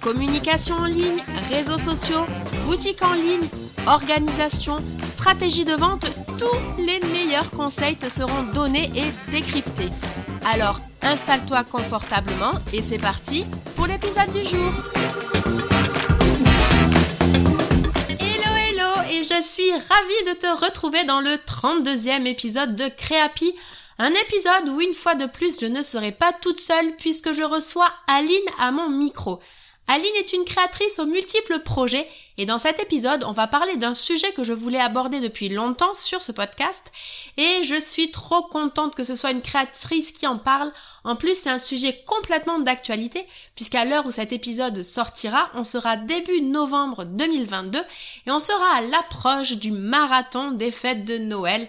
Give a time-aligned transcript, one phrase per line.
[0.00, 2.24] Communication en ligne, réseaux sociaux,
[2.64, 3.46] boutique en ligne,
[3.86, 6.06] organisation, stratégie de vente,
[6.38, 9.90] tous les meilleurs conseils te seront donnés et décryptés.
[10.46, 13.44] Alors, installe-toi confortablement et c'est parti
[13.76, 14.72] pour l'épisode du jour.
[18.18, 23.54] Hello hello et je suis ravie de te retrouver dans le 32e épisode de Créapi.
[23.98, 27.42] Un épisode où une fois de plus je ne serai pas toute seule puisque je
[27.42, 29.40] reçois Aline à mon micro.
[29.92, 33.96] Aline est une créatrice aux multiples projets et dans cet épisode, on va parler d'un
[33.96, 36.92] sujet que je voulais aborder depuis longtemps sur ce podcast
[37.36, 40.72] et je suis trop contente que ce soit une créatrice qui en parle.
[41.02, 45.96] En plus, c'est un sujet complètement d'actualité puisqu'à l'heure où cet épisode sortira, on sera
[45.96, 47.80] début novembre 2022
[48.26, 51.68] et on sera à l'approche du marathon des fêtes de Noël.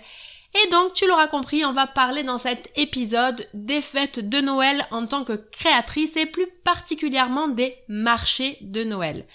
[0.54, 4.86] Et donc, tu l'auras compris, on va parler dans cet épisode des fêtes de Noël
[4.92, 9.26] en tant que créatrice et plus particulièrement des marchés de Noël.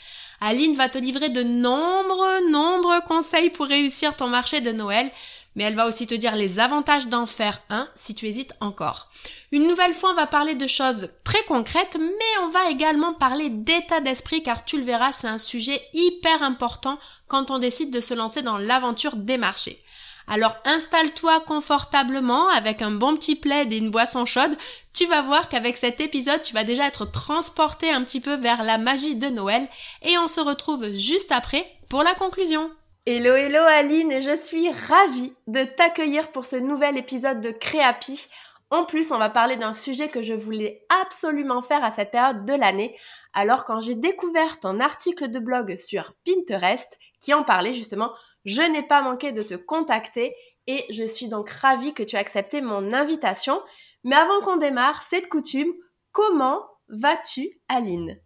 [0.41, 5.11] Aline va te livrer de nombreux, nombreux conseils pour réussir ton marché de Noël,
[5.55, 9.09] mais elle va aussi te dire les avantages d'en faire un si tu hésites encore.
[9.53, 13.49] Une nouvelle fois, on va parler de choses très concrètes, mais on va également parler
[13.49, 18.03] d'état d'esprit car tu le verras, c'est un sujet hyper important quand on décide de
[18.03, 19.83] se lancer dans l'aventure des marchés.
[20.29, 24.57] Alors installe-toi confortablement avec un bon petit plaid et une boisson chaude.
[24.93, 28.65] Tu vas voir qu'avec cet épisode, tu vas déjà être transporté un petit peu vers
[28.65, 29.69] la magie de Noël
[30.03, 32.71] et on se retrouve juste après pour la conclusion.
[33.07, 38.27] Hello hello Aline, je suis ravie de t'accueillir pour ce nouvel épisode de Créapi.
[38.71, 42.45] En plus, on va parler d'un sujet que je voulais absolument faire à cette période
[42.45, 42.97] de l'année.
[43.33, 46.89] Alors quand j'ai découvert ton article de blog sur Pinterest
[47.21, 48.11] qui en parlait justement,
[48.47, 50.35] je n'ai pas manqué de te contacter
[50.67, 53.61] et je suis donc ravie que tu aies accepté mon invitation.
[54.05, 55.73] Mais avant qu'on démarre, c'est de coutume,
[56.13, 58.19] comment vas-tu Aline?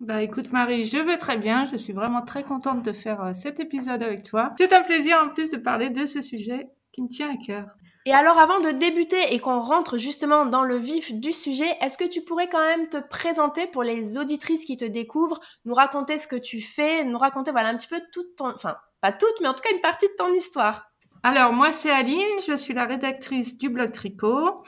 [0.00, 1.64] Bah écoute Marie, je vais très bien.
[1.64, 4.52] Je suis vraiment très contente de faire euh, cet épisode avec toi.
[4.58, 7.66] C'est un plaisir en plus de parler de ce sujet qui me tient à cœur.
[8.06, 11.98] Et alors avant de débuter et qu'on rentre justement dans le vif du sujet, est-ce
[11.98, 16.16] que tu pourrais quand même te présenter pour les auditrices qui te découvrent, nous raconter
[16.16, 19.40] ce que tu fais, nous raconter voilà un petit peu toute ton, enfin pas toute,
[19.40, 20.90] mais en tout cas une partie de ton histoire.
[21.22, 24.62] Alors moi c'est Aline, je suis la rédactrice du blog Tricot.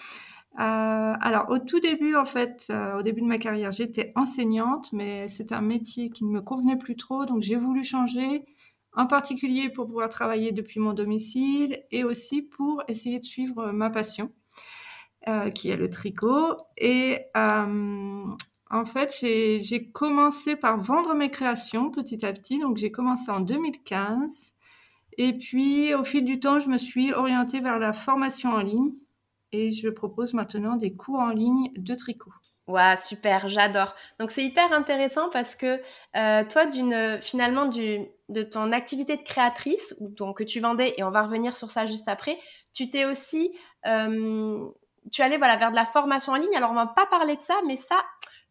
[0.58, 4.92] Euh, alors au tout début en fait, euh, au début de ma carrière, j'étais enseignante,
[4.92, 8.44] mais c'est un métier qui ne me convenait plus trop, donc j'ai voulu changer,
[8.94, 13.90] en particulier pour pouvoir travailler depuis mon domicile et aussi pour essayer de suivre ma
[13.90, 14.32] passion,
[15.28, 16.56] euh, qui est le tricot.
[16.76, 17.20] Et
[18.70, 22.58] en fait, j'ai commencé par vendre mes créations petit à petit.
[22.58, 24.54] Donc, j'ai commencé en 2015.
[25.18, 28.92] Et puis, au fil du temps, je me suis orientée vers la formation en ligne.
[29.52, 32.30] Et je propose maintenant des cours en ligne de tricot.
[32.68, 33.96] Waouh, super, j'adore.
[34.20, 35.80] Donc c'est hyper intéressant parce que
[36.16, 36.70] euh, toi,
[37.20, 41.56] finalement de ton activité de créatrice ou donc que tu vendais et on va revenir
[41.56, 42.38] sur ça juste après,
[42.72, 43.52] tu t'es aussi
[43.88, 44.64] euh,
[45.10, 46.54] tu allais voilà vers de la formation en ligne.
[46.56, 47.96] Alors on va pas parler de ça, mais ça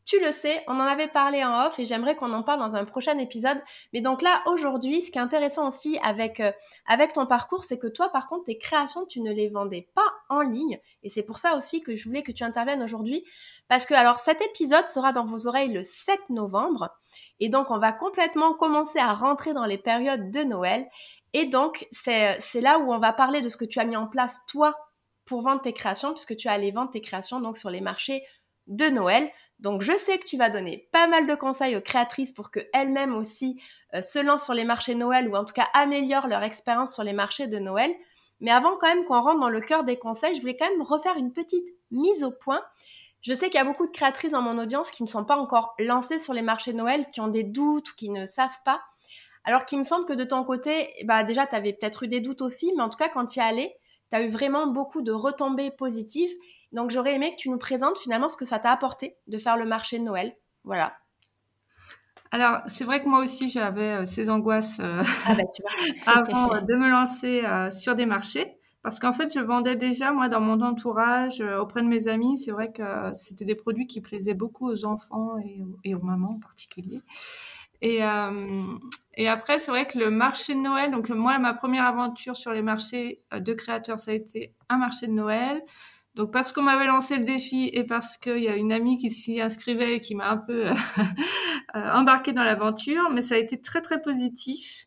[0.10, 2.76] tu le sais, on en avait parlé en off et j'aimerais qu'on en parle dans
[2.76, 3.62] un prochain épisode.
[3.94, 6.52] Mais donc là, aujourd'hui, ce qui est intéressant aussi avec, euh,
[6.88, 10.12] avec ton parcours, c'est que toi, par contre, tes créations, tu ne les vendais pas
[10.30, 10.80] en ligne.
[11.04, 13.24] Et c'est pour ça aussi que je voulais que tu interviennes aujourd'hui.
[13.68, 16.90] Parce que, alors, cet épisode sera dans vos oreilles le 7 novembre.
[17.40, 20.88] Et donc, on va complètement commencer à rentrer dans les périodes de Noël.
[21.34, 24.08] Et donc, c'est là où on va parler de ce que tu as mis en
[24.08, 24.76] place, toi,
[25.26, 28.24] pour vendre tes créations, puisque tu as allé vendre tes créations donc sur les marchés
[28.66, 29.30] de Noël.
[29.60, 33.16] Donc je sais que tu vas donner pas mal de conseils aux créatrices pour qu'elles-mêmes
[33.16, 33.62] aussi
[33.94, 37.04] euh, se lancent sur les marchés Noël ou en tout cas améliorent leur expérience sur
[37.04, 37.92] les marchés de Noël.
[38.40, 40.82] Mais avant quand même qu'on rentre dans le cœur des conseils, je voulais quand même
[40.82, 42.62] refaire une petite mise au point.
[43.22, 45.36] Je sais qu'il y a beaucoup de créatrices dans mon audience qui ne sont pas
[45.36, 48.82] encore lancées sur les marchés Noël, qui ont des doutes ou qui ne savent pas.
[49.44, 52.22] Alors qu'il me semble que de ton côté, bah déjà, tu avais peut-être eu des
[52.22, 53.74] doutes aussi, mais en tout cas, quand tu y allé,
[54.10, 56.32] tu as eu vraiment beaucoup de retombées positives
[56.72, 59.58] donc j'aurais aimé que tu nous présentes finalement ce que ça t'a apporté de faire
[59.58, 60.36] le marché de Noël.
[60.64, 60.94] Voilà.
[62.32, 65.44] Alors, c'est vrai que moi aussi, j'avais euh, ces angoisses euh, ah bah,
[66.06, 68.56] avant euh, de me lancer sur des marchés.
[68.82, 72.52] Parce qu'en fait, je vendais déjà, moi, dans mon entourage, auprès de mes amis, c'est
[72.52, 75.36] vrai que c'était des produits qui plaisaient beaucoup aux enfants
[75.84, 77.02] et, aux mamans en particulier.
[77.82, 78.64] Et, euh,
[79.16, 82.54] et après, c'est vrai que le marché de Noël, donc moi, ma première aventure sur
[82.54, 85.62] les marchés de créateurs, ça a été un marché de Noël.
[86.16, 89.10] Donc parce qu'on m'avait lancé le défi et parce qu'il y a une amie qui
[89.10, 90.66] s'y inscrivait et qui m'a un peu
[91.74, 94.86] embarqué dans l'aventure, mais ça a été très très positif.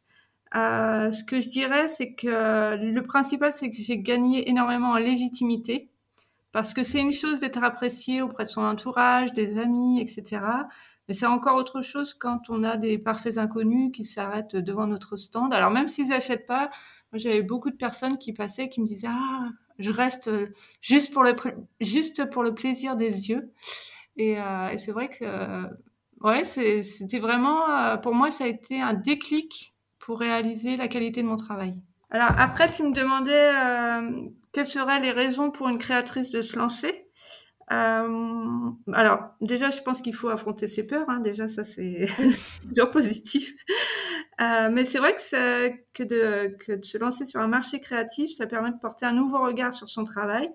[0.55, 4.99] Euh, ce que je dirais, c'est que le principal, c'est que j'ai gagné énormément en
[4.99, 5.89] légitimité,
[6.53, 10.45] parce que c'est une chose d'être apprécié auprès de son entourage, des amis, etc.
[11.09, 15.17] Mais c'est encore autre chose quand on a des parfaits inconnus qui s'arrêtent devant notre
[15.17, 15.53] stand.
[15.55, 16.71] Alors même s'ils n'achètent pas,
[17.15, 19.49] j'avais beaucoup de personnes qui passaient qui me disaient ah
[19.82, 20.31] je reste
[20.81, 21.34] juste pour le
[21.81, 23.50] juste pour le plaisir des yeux.
[24.17, 25.67] Et, euh, c'est vrai que euh,
[26.20, 31.23] ouais c'était vraiment euh, pour moi ça a été un déclic pour réaliser la qualité
[31.23, 31.81] de mon travail.
[32.12, 36.58] Alors après, tu me demandais euh, quelles seraient les raisons pour une créatrice de se
[36.58, 37.06] lancer.
[37.73, 41.08] Euh, alors déjà, je pense qu'il faut affronter ses peurs.
[41.08, 41.20] Hein.
[41.20, 42.06] Déjà, ça c'est
[42.69, 43.55] toujours positif.
[44.43, 48.79] Euh, mais c'est vrai que, de, se lancer sur un marché créatif, ça permet de
[48.79, 50.50] porter un nouveau regard sur son travail.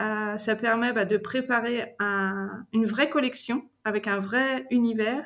[0.00, 5.24] Euh, ça permet bah, de préparer un, une vraie collection avec un vrai univers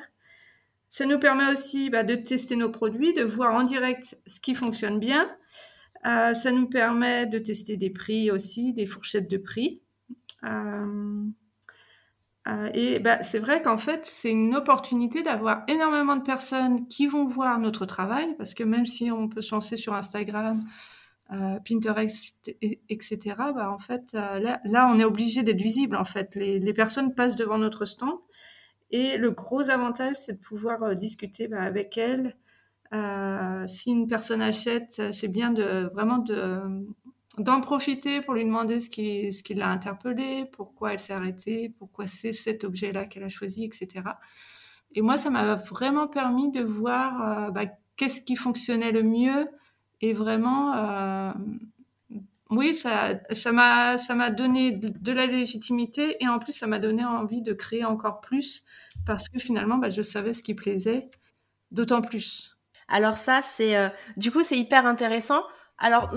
[0.89, 4.55] ça nous permet aussi bah, de tester nos produits, de voir en direct ce qui
[4.55, 5.29] fonctionne bien.
[6.05, 9.81] Euh, ça nous permet de tester des prix aussi, des fourchettes de prix.
[12.47, 16.87] Euh, euh, et bah, c'est vrai qu'en fait, c'est une opportunité d'avoir énormément de personnes
[16.87, 20.63] qui vont voir notre travail, parce que même si on peut se lancer sur Instagram,
[21.65, 22.55] Pinterest,
[22.89, 23.19] etc.,
[23.53, 25.97] bah, en fait, là, là, on est obligé d'être visible.
[25.97, 28.17] En fait, les, personnes passent devant notre stand
[28.91, 32.35] et le gros avantage, c'est de pouvoir euh, discuter bah, avec elle.
[32.93, 36.61] Euh, si une personne achète, c'est bien de vraiment de
[37.37, 41.69] d'en profiter pour lui demander ce qui, ce qui l'a interpellé, pourquoi elle s'est arrêtée,
[41.77, 44.01] pourquoi c'est cet objet-là qu'elle a choisi, etc.
[44.95, 49.47] Et moi, ça m'a vraiment permis de voir euh, bah, qu'est-ce qui fonctionnait le mieux
[50.01, 51.31] et vraiment euh,
[52.49, 56.79] oui, ça, ça m'a, ça m'a donné de, la légitimité et en plus, ça m'a
[56.79, 58.63] donné envie de créer encore plus
[59.05, 61.09] parce que finalement, bah, je savais ce qui plaisait
[61.71, 62.57] d'autant plus.
[62.87, 65.43] Alors ça, c'est, euh, du coup, c'est hyper intéressant.
[65.77, 66.13] Alors,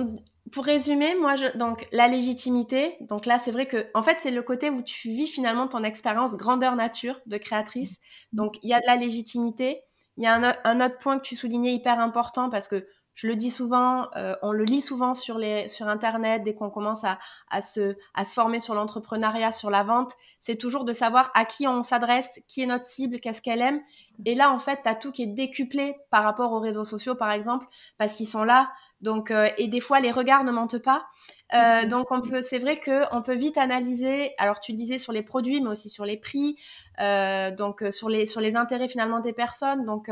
[0.52, 2.97] pour résumer, moi, je, donc la légitimité.
[3.00, 5.85] Donc là, c'est vrai que, en fait, c'est le côté où tu vis finalement ton
[5.85, 7.97] expérience grandeur nature de créatrice.
[8.32, 9.82] Donc, il y a de la légitimité.
[10.17, 13.26] Il y a un, un autre point que tu soulignais hyper important parce que je
[13.26, 17.05] le dis souvent, euh, on le lit souvent sur, les, sur Internet dès qu'on commence
[17.05, 17.19] à,
[17.50, 20.12] à, se, à se former sur l'entrepreneuriat, sur la vente.
[20.41, 23.81] C'est toujours de savoir à qui on s'adresse, qui est notre cible, qu'est-ce qu'elle aime.
[24.25, 27.14] Et là, en fait, tu as tout qui est décuplé par rapport aux réseaux sociaux,
[27.14, 27.67] par exemple,
[27.99, 28.70] parce qu'ils sont là.
[29.00, 31.06] Donc, euh, et des fois, les regards ne mentent pas.
[31.55, 34.32] Euh, donc, on peut, c'est vrai que on peut vite analyser.
[34.38, 36.56] Alors, tu le disais sur les produits, mais aussi sur les prix,
[37.00, 39.85] euh, donc sur les sur les intérêts finalement des personnes.
[39.85, 40.11] Donc,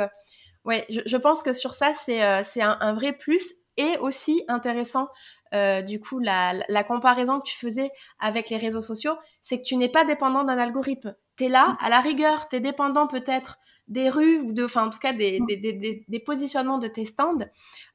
[0.68, 5.08] Ouais, je, pense que sur ça, c'est euh, un, vrai plus et aussi intéressant.
[5.54, 9.64] Euh, du coup, la, la, comparaison que tu faisais avec les réseaux sociaux, c'est que
[9.64, 11.14] tu n'es pas dépendant d'un algorithme.
[11.38, 14.88] Tu es là, à la rigueur, tu es dépendant peut-être des rues ou de, enfin
[14.88, 17.48] en tout cas des, des, des, des positionnements de tes stands.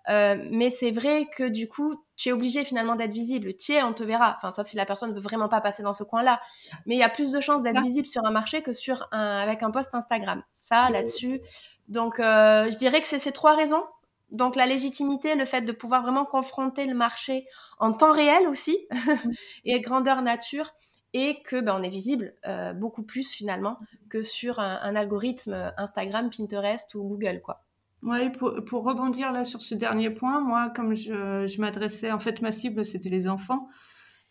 [0.09, 3.55] Euh, mais c'est vrai que du coup, tu es obligé finalement d'être visible.
[3.55, 4.35] Tu es, on te verra.
[4.37, 6.41] Enfin, sauf si la personne ne veut vraiment pas passer dans ce coin-là.
[6.85, 9.37] Mais il y a plus de chances d'être visible sur un marché que sur un,
[9.37, 10.43] avec un post Instagram.
[10.55, 11.41] Ça, là-dessus,
[11.87, 13.83] donc, euh, je dirais que c'est ces trois raisons.
[14.31, 17.45] Donc, la légitimité, le fait de pouvoir vraiment confronter le marché
[17.79, 18.87] en temps réel aussi,
[19.65, 20.73] et grandeur nature,
[21.13, 23.77] et que ben, on est visible euh, beaucoup plus finalement
[24.09, 27.63] que sur un, algorithme Instagram, Pinterest ou Google, quoi.
[28.03, 32.51] Oui, pour, rebondir là sur ce dernier point, moi, comme je, m'adressais, en fait, ma
[32.51, 33.69] cible, c'était les enfants.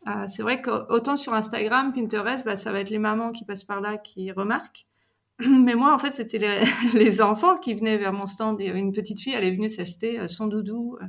[0.07, 3.65] Euh, c'est vrai qu'autant sur Instagram, Pinterest, bah, ça va être les mamans qui passent
[3.65, 4.87] par là qui remarquent.
[5.39, 6.39] Mais moi, en fait, c'était
[6.95, 8.61] les, enfants qui venaient vers mon stand.
[8.61, 11.07] Et une petite fille, elle est venue s'acheter euh, son doudou euh,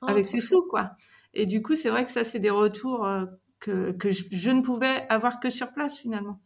[0.00, 0.92] oh, avec ses sous, quoi.
[1.34, 3.06] Et du coup, c'est vrai que ça, c'est des retours
[3.60, 6.40] que, que je, ne pouvais avoir que sur place, finalement.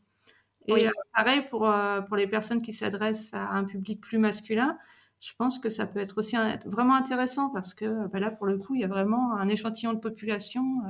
[0.66, 1.72] Et pareil pour,
[2.06, 4.76] pour les personnes qui s'adressent à un public plus masculin,
[5.22, 6.36] je pense que ça peut être aussi
[6.66, 9.92] vraiment intéressant parce que bah là, pour le coup, il y a vraiment un échantillon
[9.92, 10.82] de population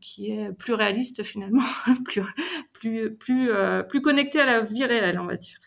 [0.00, 1.62] qui est plus réaliste finalement,
[2.04, 2.22] plus,
[2.72, 5.58] plus, plus, euh, plus connecté à la vie réelle, on va dire.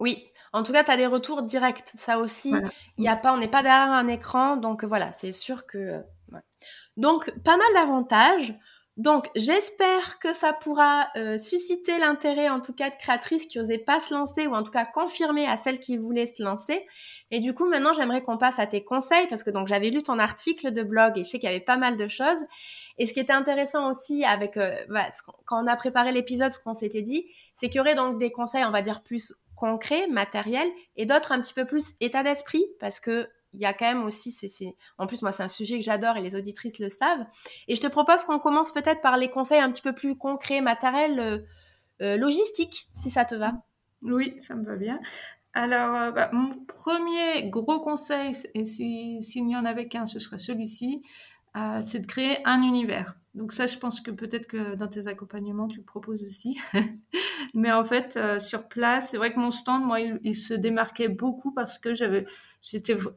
[0.00, 1.84] Oui, en tout cas, tu as des retours directs.
[1.94, 2.52] Ça aussi,
[2.98, 5.78] il y a pas, on n'est pas derrière un écran, donc voilà, c'est sûr que.
[5.78, 6.00] Euh,
[6.96, 8.54] donc, pas mal d'avantages.
[8.96, 13.78] Donc, j'espère que ça pourra euh, susciter l'intérêt, en tout cas, de créatrices qui n'osaient
[13.78, 16.86] pas se lancer, ou en tout cas confirmer à celles qui voulaient se lancer.
[17.30, 20.02] Et du coup, maintenant, j'aimerais qu'on passe à tes conseils, parce que donc j'avais lu
[20.02, 22.40] ton article de blog et je sais qu'il y avait pas mal de choses.
[22.98, 24.74] Et ce qui était intéressant aussi avec, euh,
[25.46, 28.32] quand on a préparé l'épisode, ce qu'on s'était dit, c'est qu'il y aurait donc des
[28.32, 32.64] conseils, on va dire plus concret, matériel, et d'autres un petit peu plus état d'esprit,
[32.80, 35.78] parce que il y a quand même aussi, c'est, en plus moi c'est un sujet
[35.78, 37.26] que j'adore et les auditrices le savent.
[37.68, 40.60] Et je te propose qu'on commence peut-être par les conseils un petit peu plus concrets,
[40.60, 41.38] matériels, euh,
[42.02, 43.54] euh, logistiques, si ça te va.
[44.02, 45.00] Oui, ça me va bien.
[45.52, 50.38] Alors, euh, bah, mon premier gros conseil, et s'il n'y en avait qu'un, ce serait
[50.38, 51.02] celui-ci,
[51.82, 53.16] c'est de créer un univers.
[53.34, 56.58] Donc ça, je pense que peut-être que dans tes accompagnements, tu le proposes aussi.
[57.54, 61.08] Mais en fait, euh, sur place, c'est vrai que mon stand, moi, il, se démarquait
[61.08, 62.26] beaucoup parce que j'avais,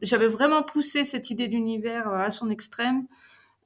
[0.02, 3.06] j'avais vraiment poussé cette idée d'univers euh, à son extrême.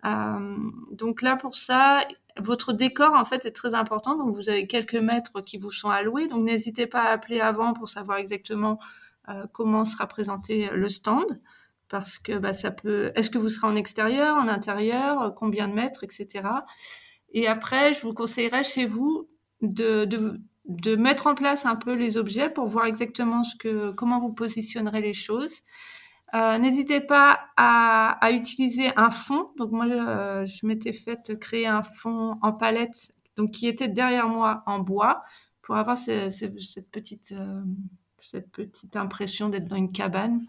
[0.07, 0.57] Euh,
[0.90, 2.00] donc là, pour ça,
[2.38, 4.17] votre décor, en fait, est très important.
[4.17, 6.28] Donc vous avez quelques mètres qui vous sont alloués.
[6.28, 8.78] Donc n'hésitez pas à appeler avant pour savoir exactement
[9.52, 11.38] comment sera présenté le stand
[11.88, 13.12] parce que bah, ça peut.
[13.14, 16.49] Est-ce que vous serez en extérieur, en intérieur, euh, combien de mètres, etc.
[17.33, 19.28] Et après, je vous conseillerais chez vous
[19.61, 23.92] de, de, de, mettre en place un peu les objets pour voir exactement ce que,
[23.95, 25.62] comment vous positionnerez les choses.
[26.35, 29.50] Euh, N'hésitez pas à, à, utiliser un fond.
[29.57, 34.28] Donc moi, euh, je m'étais fait créer un fond en palette, donc qui était derrière
[34.28, 35.23] moi en bois,
[35.62, 37.35] pour avoir cette petite
[38.21, 40.42] cette petite impression d'être dans une cabane.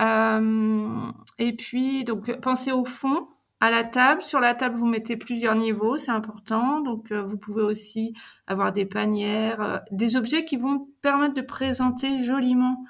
[0.00, 3.28] Euh, et puis, donc, pensez au fond,
[3.60, 4.22] à la table.
[4.22, 6.80] Sur la table, vous mettez plusieurs niveaux, c'est important.
[6.80, 8.14] Donc, euh, vous pouvez aussi
[8.46, 12.84] avoir des panières, euh, des objets qui vont permettre de présenter joliment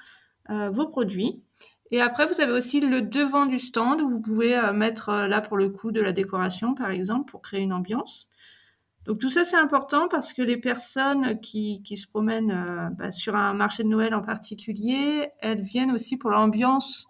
[0.47, 1.41] vos produits.
[1.89, 5.57] Et après, vous avez aussi le devant du stand où vous pouvez mettre là pour
[5.57, 8.29] le coup de la décoration, par exemple, pour créer une ambiance.
[9.05, 13.35] Donc tout ça, c'est important parce que les personnes qui, se promènent euh, bah, sur
[13.35, 17.07] un marché de Noël en particulier, elles viennent aussi pour l'ambiance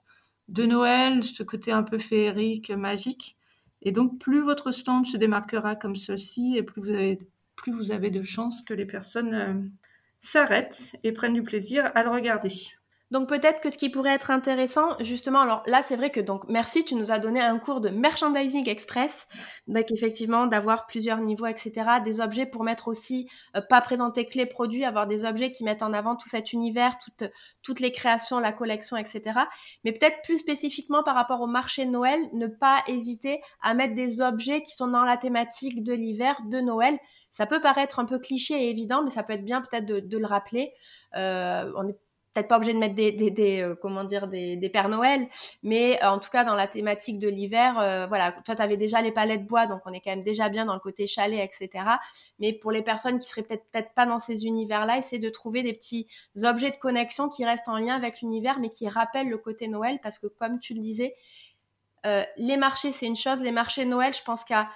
[0.50, 3.38] de Noël, ce côté un peu féerique, magique.
[3.82, 7.18] Et donc plus votre stand se démarquera comme ceci, et plus vous avez,
[7.56, 9.54] plus vous avez de chances que les personnes euh,
[10.20, 12.52] s'arrêtent et prennent du plaisir à le regarder.
[13.12, 16.44] Donc peut-être que ce qui pourrait être intéressant, justement, alors là c'est vrai que donc
[16.50, 19.28] merci, tu nous as donné un cours de merchandising express,
[19.68, 21.72] donc effectivement d'avoir plusieurs niveaux, etc.
[22.04, 25.64] Des objets pour mettre aussi, euh, pas présenter que les produits, avoir des objets qui
[25.64, 27.30] mettent en avant tout cet univers, toutes,
[27.62, 29.40] toutes les créations, la collection, etc.
[29.84, 33.94] Mais peut-être plus spécifiquement par rapport au marché de Noël, ne pas hésiter à mettre
[33.94, 36.98] des objets qui sont dans la thématique de l'hiver, de Noël.
[37.32, 40.00] Ça peut paraître un peu cliché et évident, mais ça peut être bien peut-être de,
[40.00, 40.74] de le rappeler.
[41.16, 41.98] Euh, on est
[42.36, 45.28] peut-être pas obligé de mettre des, des, des euh, comment dire des, des Pères Noël,
[45.64, 48.76] mais euh, en tout cas dans la thématique de l'hiver, euh, voilà, toi tu avais
[48.76, 51.40] déjà les palettes bois, donc on est quand même déjà bien dans le côté chalet,
[51.40, 51.86] etc.
[52.40, 55.64] Mais pour les personnes qui seraient peut-être peut-être pas dans ces univers-là, essayer de trouver
[55.64, 56.08] des petits
[56.44, 60.00] objets de connexion qui restent en lien avec l'univers, mais qui rappellent le côté Noël,
[60.04, 61.16] parce que comme tu le disais,
[62.38, 64.70] les marchés c'est une chose, les marchés Noël, je pense qu'à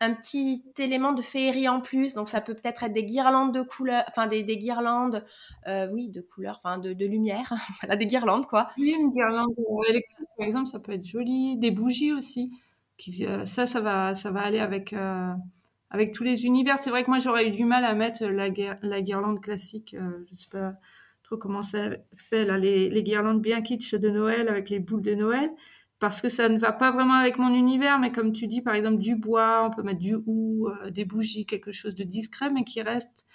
[0.00, 2.14] un petit élément de féerie en plus.
[2.14, 5.24] Donc ça peut peut-être être des guirlandes de couleurs, enfin des, des guirlandes,
[5.68, 8.70] euh, oui, de couleurs, enfin de, de lumière, voilà, des guirlandes quoi.
[8.78, 9.54] Oui, une guirlande
[9.88, 11.56] électrique par exemple, ça peut être joli.
[11.56, 12.50] Des bougies aussi,
[13.20, 15.32] euh, ça, ça va, ça va aller avec euh,
[15.90, 16.78] avec tous les univers.
[16.78, 18.48] C'est vrai que moi j'aurais eu du mal à mettre la,
[18.82, 19.96] la guirlande classique.
[20.30, 20.74] je sais pas
[21.22, 25.02] trop comment ça fait là, les, les guirlandes bien kitsch de Noël avec les boules
[25.02, 25.50] de Noël
[25.98, 28.74] parce que ça ne va pas vraiment avec mon univers, mais comme tu dis, par
[28.74, 32.50] exemple, du bois, on peut mettre du hou, euh, des bougies, quelque chose de discret,
[32.50, 33.26] mais qui reste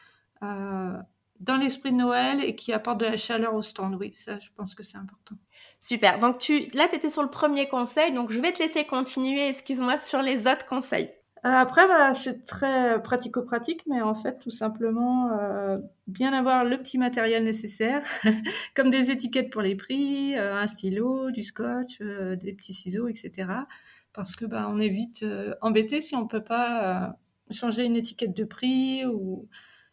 [0.44, 0.98] euh,
[1.40, 3.96] dans l'esprit de Noël et qui apporte de la chaleur au stand.
[3.96, 5.36] Oui, ça, je pense que c'est important.
[5.80, 6.20] Super.
[6.20, 9.50] Donc, tu, là, tu étais sur le premier conseil, donc je vais te laisser continuer,
[9.50, 11.12] excuse-moi, sur les autres conseils.
[11.44, 16.78] Euh, après, bah, c'est très pratico-pratique, mais en fait, tout simplement, euh, bien avoir le
[16.78, 18.04] petit matériel nécessaire,
[18.76, 23.66] comme des étiquettes pour les prix, euh, un stylo, du scotch, des petits ciseaux, etc.
[24.14, 25.26] Parce que bah, on est vite
[25.62, 27.16] embêté si on peut pas
[27.50, 29.48] changer une étiquette de prix ou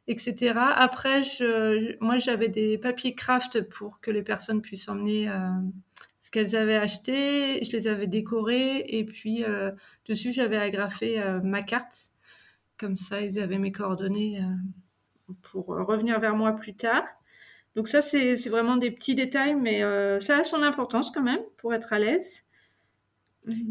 [0.06, 0.54] etc.
[0.58, 5.30] Après, je, moi, j'avais des papiers craft pour que les personnes puissent emmener
[6.28, 9.70] ce qu'elles avaient acheté, je les avais décorés et puis euh,
[10.06, 12.10] dessus j'avais agrafé euh, ma carte.
[12.76, 17.02] Comme ça, ils avaient mes coordonnées euh, pour revenir vers moi plus tard.
[17.76, 19.80] Donc ça, c'est vraiment des petits détails, mais
[20.20, 22.44] ça a son importance quand même pour être à l'aise.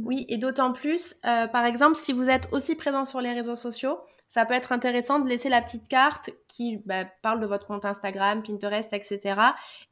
[0.01, 3.99] Oui, et d'autant plus, par exemple, si vous êtes aussi présent sur les réseaux sociaux,
[4.27, 7.85] ça peut être intéressant de laisser la petite carte qui bah, parle de votre compte
[7.85, 9.41] Instagram, Pinterest, etc.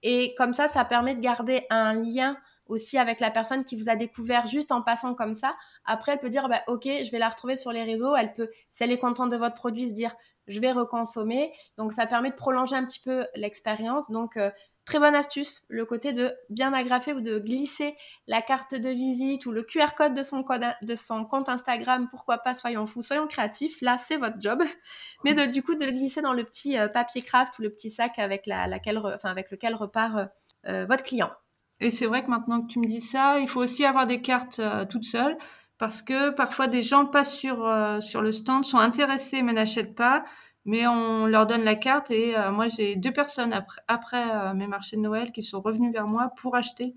[0.01, 3.89] Et comme ça, ça permet de garder un lien aussi avec la personne qui vous
[3.89, 5.55] a découvert juste en passant comme ça.
[5.85, 8.15] Après, elle peut dire, bah, ok, je vais la retrouver sur les réseaux.
[8.15, 10.15] Elle peut, si elle est contente de votre produit, se dire,
[10.47, 11.53] je vais reconsommer.
[11.77, 14.09] Donc, ça permet de prolonger un petit peu l'expérience.
[14.09, 14.49] Donc, euh,
[14.85, 19.47] Très bonne astuce, le côté de bien agrafer ou de glisser la carte de visite
[19.47, 23.01] ou le QR code de son, code, de son compte Instagram, pourquoi pas, soyons fous,
[23.01, 24.61] soyons créatifs, là c'est votre job,
[25.25, 27.71] mais de, du coup de le glisser dans le petit euh, papier craft ou le
[27.71, 30.25] petit sac avec, la, laquelle, enfin, avec lequel repart euh,
[30.67, 31.31] euh, votre client.
[31.79, 34.21] Et c'est vrai que maintenant que tu me dis ça, il faut aussi avoir des
[34.21, 35.37] cartes toutes seules
[35.77, 37.69] parce que parfois des gens passent sur,
[38.01, 40.23] sur le stand, sont intéressés mais n'achètent pas
[40.65, 44.53] mais on leur donne la carte et euh, moi j'ai deux personnes après, après euh,
[44.53, 46.95] mes marchés de Noël qui sont revenues vers moi pour acheter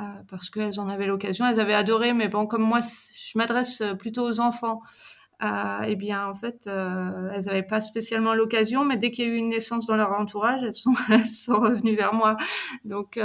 [0.00, 3.82] euh, parce qu'elles en avaient l'occasion, elles avaient adoré, mais bon comme moi je m'adresse
[3.98, 4.80] plutôt aux enfants,
[5.40, 9.36] eh bien en fait elles n'avaient pas spécialement l'occasion, mais dès qu'il y a eu
[9.36, 12.36] une naissance dans leur entourage, elles sont, elles sont revenues vers moi.
[12.84, 13.18] Donc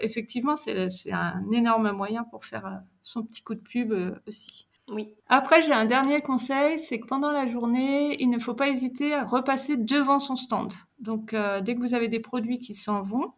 [0.00, 3.92] effectivement c'est un énorme moyen pour faire son petit coup de pub
[4.28, 4.68] aussi.
[4.88, 5.14] Oui.
[5.28, 9.14] Après, j'ai un dernier conseil, c'est que pendant la journée, il ne faut pas hésiter
[9.14, 10.72] à repasser devant son stand.
[10.98, 13.32] Donc, euh, dès que vous avez des produits qui s'en vont,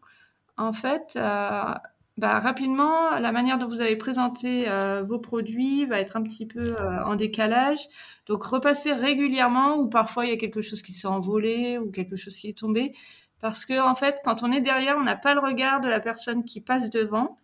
[0.56, 1.75] en fait, euh,
[2.17, 6.47] bah, rapidement, la manière dont vous avez présenté euh, vos produits va être un petit
[6.47, 7.81] peu en décalage.
[8.27, 12.17] Donc, repassez régulièrement, ou parfois il y a quelque chose qui s'est envolé ou quelque
[12.17, 12.95] chose qui est tombé.
[13.41, 16.01] Parce que, en fait, quand on est derrière, on n'a pas le regard de la
[16.01, 17.37] personne qui passe devant.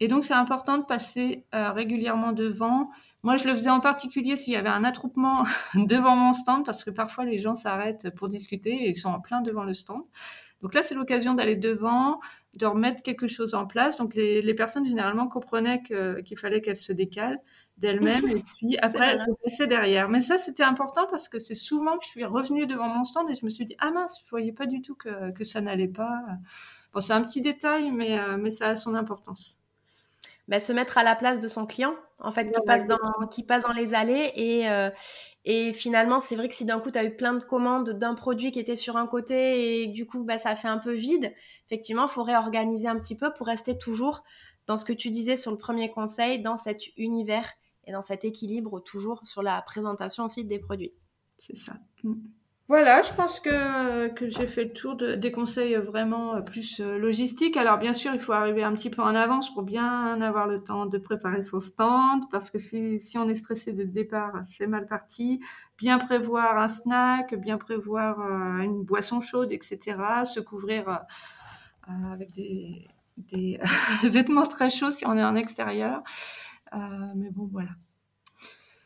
[0.00, 2.90] Et donc, c'est important de passer euh, régulièrement devant.
[3.22, 5.44] Moi, je le faisais en particulier s'il y avait un attroupement
[5.74, 9.20] devant mon stand, parce que parfois, les gens s'arrêtent pour discuter et ils sont en
[9.20, 10.02] plein devant le stand.
[10.62, 12.20] Donc là, c'est l'occasion d'aller devant,
[12.56, 13.96] de remettre quelque chose en place.
[13.96, 17.40] Donc, les, personnes, généralement, comprenaient qu'il fallait qu'elles se décalent
[17.78, 18.28] d'elles-mêmes.
[18.28, 20.08] et puis, après, elles se passaient derrière.
[20.08, 23.28] Mais ça, c'était important parce que c'est souvent que je suis revenue devant mon stand
[23.30, 25.60] et je me suis dit, ah mince, je voyais pas du tout que, que ça
[25.60, 26.22] n'allait pas.
[26.92, 29.58] Bon, c'est un petit détail, mais, euh, mais ça a son importance.
[30.46, 33.42] Bah, se mettre à la place de son client, en fait, qui, passe, dans, qui
[33.42, 34.32] passe dans les allées.
[34.36, 34.90] Et, euh,
[35.44, 38.14] et finalement, c'est vrai que si d'un coup, tu as eu plein de commandes d'un
[38.14, 41.34] produit qui était sur un côté et du coup, bah, ça fait un peu vide,
[41.66, 44.24] effectivement, il faut réorganiser un petit peu pour rester toujours
[44.66, 47.52] dans ce que tu disais sur le premier conseil, dans cet univers
[47.86, 50.94] et dans cet équilibre, toujours sur la présentation aussi des produits.
[51.38, 51.74] C'est ça.
[52.02, 52.14] Mm.
[52.66, 56.96] Voilà, je pense que, que j'ai fait le tour de, des conseils vraiment plus euh,
[56.96, 57.58] logistiques.
[57.58, 60.64] Alors bien sûr, il faut arriver un petit peu en avance pour bien avoir le
[60.64, 64.66] temps de préparer son stand, parce que si, si on est stressé dès départ, c'est
[64.66, 65.40] mal parti.
[65.76, 69.98] Bien prévoir un snack, bien prévoir euh, une boisson chaude, etc.
[70.24, 73.60] Se couvrir euh, avec des, des
[74.04, 76.02] vêtements très chauds si on est en extérieur.
[76.72, 77.70] mais bon, voilà.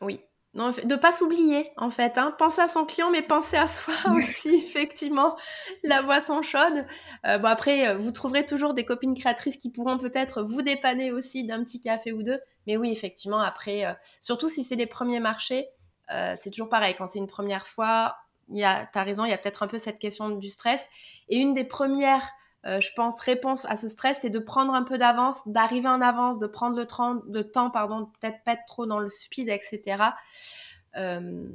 [0.01, 0.19] Oui,
[0.55, 2.17] non, de pas s'oublier en fait.
[2.17, 2.33] Hein.
[2.37, 5.37] Penser à son client, mais penser à soi aussi, effectivement.
[5.83, 6.85] La boisson chaude.
[7.25, 11.11] Euh, bon après, euh, vous trouverez toujours des copines créatrices qui pourront peut-être vous dépanner
[11.11, 12.39] aussi d'un petit café ou deux.
[12.65, 15.67] Mais oui, effectivement, après, euh, surtout si c'est les premiers marchés,
[16.35, 16.95] c'est toujours pareil.
[16.97, 18.15] Quand c'est une première fois,
[18.49, 20.83] il y a, t'as raison, il y a peut-être un peu cette question du stress.
[21.27, 22.27] Et une des premières
[22.65, 26.01] euh, je pense, réponse à ce stress, c'est de prendre un peu d'avance, d'arriver en
[26.01, 29.49] avance, de prendre le temps, de temps pardon, peut-être pas être trop dans le speed,
[29.49, 30.03] etc.
[30.97, 31.47] Euh,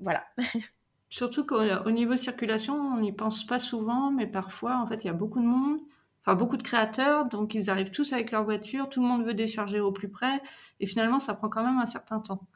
[0.00, 0.24] voilà.
[1.08, 5.10] Surtout qu'au niveau circulation, on n'y pense pas souvent, mais parfois, en fait, il y
[5.10, 5.78] a beaucoup de monde,
[6.20, 9.34] enfin beaucoup de créateurs, donc ils arrivent tous avec leur voiture, tout le monde veut
[9.34, 10.40] décharger au plus près,
[10.80, 12.46] et finalement, ça prend quand même un certain temps.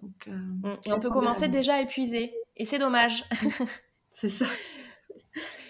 [0.00, 3.24] Donc, euh, et on peut commencer déjà épuisé, et c'est dommage.
[4.10, 4.46] c'est ça.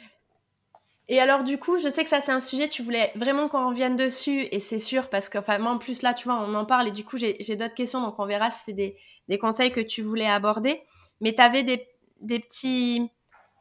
[1.09, 3.71] Et alors du coup, je sais que ça c'est un sujet, tu voulais vraiment qu'on
[3.71, 6.55] revienne dessus, et c'est sûr, parce que enfin, moi en plus là, tu vois, on
[6.55, 8.97] en parle, et du coup j'ai d'autres questions, donc on verra si c'est des,
[9.29, 10.83] des, conseils que tu voulais aborder.
[11.21, 11.87] Mais tu avais des,
[12.21, 13.11] des, petits,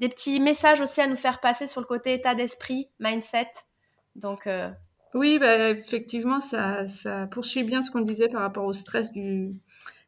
[0.01, 3.49] des petits messages aussi à nous faire passer sur le côté état d'esprit, mindset.
[4.15, 4.45] Donc...
[4.45, 4.69] Euh,
[5.13, 9.55] oui, bah, effectivement, ça, ça poursuit bien ce qu'on disait par rapport au stress du,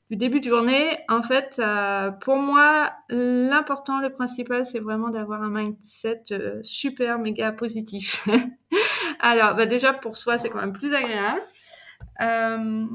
[0.09, 5.43] du début de journée, en fait, euh, pour moi, l'important, le principal, c'est vraiment d'avoir
[5.43, 8.27] un mindset euh, super, méga positif.
[9.19, 11.41] Alors, bah, déjà, pour soi, c'est quand même plus agréable.
[12.21, 12.85] Euh,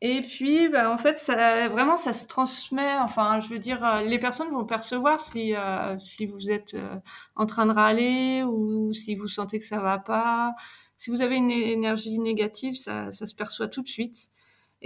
[0.00, 2.96] et puis, bah, en fait, ça, vraiment, ça se transmet.
[2.98, 5.52] Enfin, je veux dire, les personnes vont percevoir si,
[5.98, 6.76] si vous êtes
[7.34, 10.54] en train de râler ou si vous sentez que ça va pas.
[10.96, 14.28] Si vous avez une énergie négative, ça, ça se perçoit tout de suite.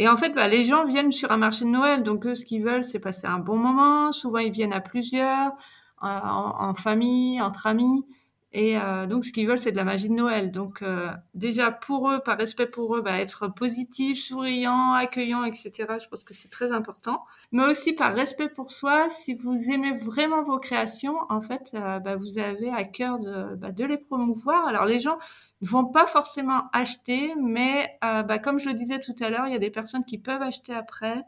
[0.01, 2.47] Et en fait, bah, les gens viennent sur un marché de Noël, donc eux, ce
[2.47, 4.13] qu'ils veulent, c'est passer un bon moment.
[4.13, 5.53] Souvent, ils viennent à plusieurs,
[6.01, 8.07] en, famille, entre amis.
[8.53, 10.53] Et euh, donc, ce qu'ils veulent, c'est de la magie de Noël.
[10.53, 15.71] Donc, euh, déjà, pour eux, par respect pour eux, bah, être positif, souriant, accueillant, etc.,
[16.03, 17.23] je pense que c'est très important.
[17.53, 21.99] Mais aussi par respect pour soi, si vous aimez vraiment vos créations, en fait, euh,
[21.99, 24.67] bah, vous avez à cœur de, les promouvoir.
[24.67, 25.19] Alors, les gens,
[25.61, 29.53] vont pas forcément acheter, mais euh, bah, comme je le disais tout à l'heure, il
[29.53, 31.23] y a des personnes qui peuvent acheter après.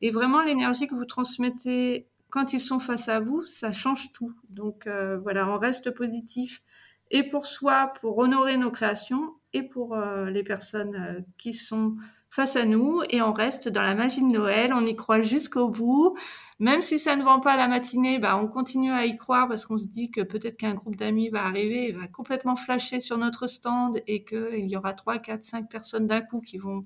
[0.00, 4.34] Et vraiment, l'énergie que vous transmettez quand ils sont face à vous, ça change tout.
[4.48, 6.62] Donc euh, voilà, on reste positif
[7.10, 11.94] et pour soi, pour honorer nos créations, et pour les personnes qui sont
[12.34, 15.68] face à nous et on reste dans la magie de Noël, on y croit jusqu'au
[15.68, 16.16] bout.
[16.58, 19.66] Même si ça ne vend pas la matinée, bah, on continue à y croire parce
[19.66, 23.18] qu'on se dit que peut-être qu'un groupe d'amis va arriver et va complètement flasher sur
[23.18, 26.84] notre stand et qu'il y aura 3, 4, 5 personnes d'un coup qui vont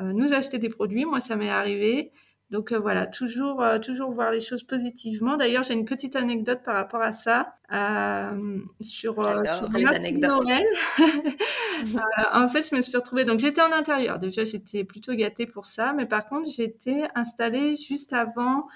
[0.00, 1.06] euh, nous acheter des produits.
[1.06, 2.12] Moi, ça m'est arrivé.
[2.50, 5.36] Donc euh, voilà, toujours, euh, toujours voir les choses positivement.
[5.36, 10.66] D'ailleurs, j'ai une petite anecdote par rapport à ça euh, sur, sur les Noël.
[12.32, 13.24] en fait, je me suis retrouvée.
[13.24, 14.18] Donc j'étais en intérieur.
[14.18, 18.66] Déjà, j'étais plutôt gâtée pour ça, mais par contre, j'étais installée juste avant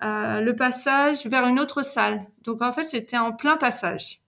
[0.00, 2.22] le passage vers une autre salle.
[2.44, 4.22] Donc en fait, j'étais en plein passage.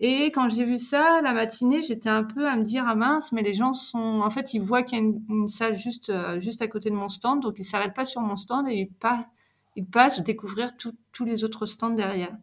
[0.00, 3.32] Et quand j'ai vu ça, la matinée, j'étais un peu à me dire, ah mince,
[3.32, 6.40] mais les gens sont, en fait, ils voient qu'il y a une, salle juste, euh,
[6.40, 8.90] juste à côté de mon stand, donc ils s'arrêtent pas sur mon stand et ils,
[8.90, 9.26] pas,
[9.76, 12.34] ils passent découvrir tous les autres stands derrière.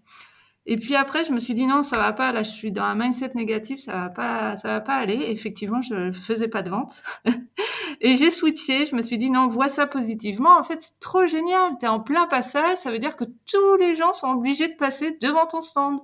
[0.70, 2.34] Et puis après, je me suis dit non, ça va pas.
[2.34, 5.16] Là, je suis dans un mindset négatif, ça va pas, ça va pas aller.
[5.30, 7.04] effectivement, je faisais pas de vente.
[8.02, 8.86] et j'ai switché.
[8.86, 10.58] Je me suis dit non, vois ça positivement.
[10.60, 11.78] En fait, c'est trop génial.
[11.80, 12.76] T'es en plein passage.
[12.78, 16.02] Ça veut dire que tous les gens sont obligés de passer devant ton stand.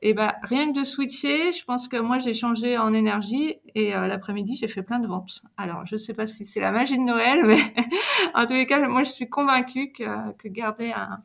[0.00, 3.96] Et ben rien que de switcher, je pense que moi j'ai changé en énergie et
[3.96, 5.42] euh, l'après-midi j'ai fait plein de ventes.
[5.56, 7.58] Alors je sais pas si c'est la magie de Noël, mais
[8.34, 11.16] en tous les cas moi je suis convaincue que, garder un,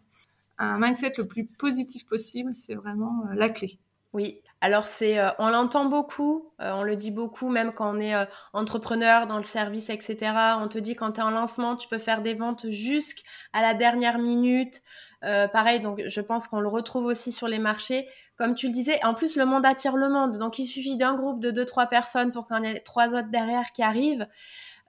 [0.57, 3.77] un mindset le plus positif possible, c'est vraiment euh, la clé.
[4.11, 8.13] Oui, alors c'est, euh, on l'entend beaucoup, on le dit beaucoup, même quand on est
[8.53, 10.31] entrepreneur dans le service, etc.
[10.59, 13.73] On te dit quand tu es en lancement, tu peux faire des ventes jusqu'à la
[13.73, 14.81] dernière minute.
[15.21, 18.07] pareil, donc je pense qu'on le retrouve aussi sur les marchés
[18.37, 20.37] comme tu le disais, en plus, le monde attire le monde.
[20.37, 23.13] Donc, il suffit d'un groupe de deux, trois personnes pour qu'il y en ait trois
[23.13, 24.27] autres derrière qui arrivent.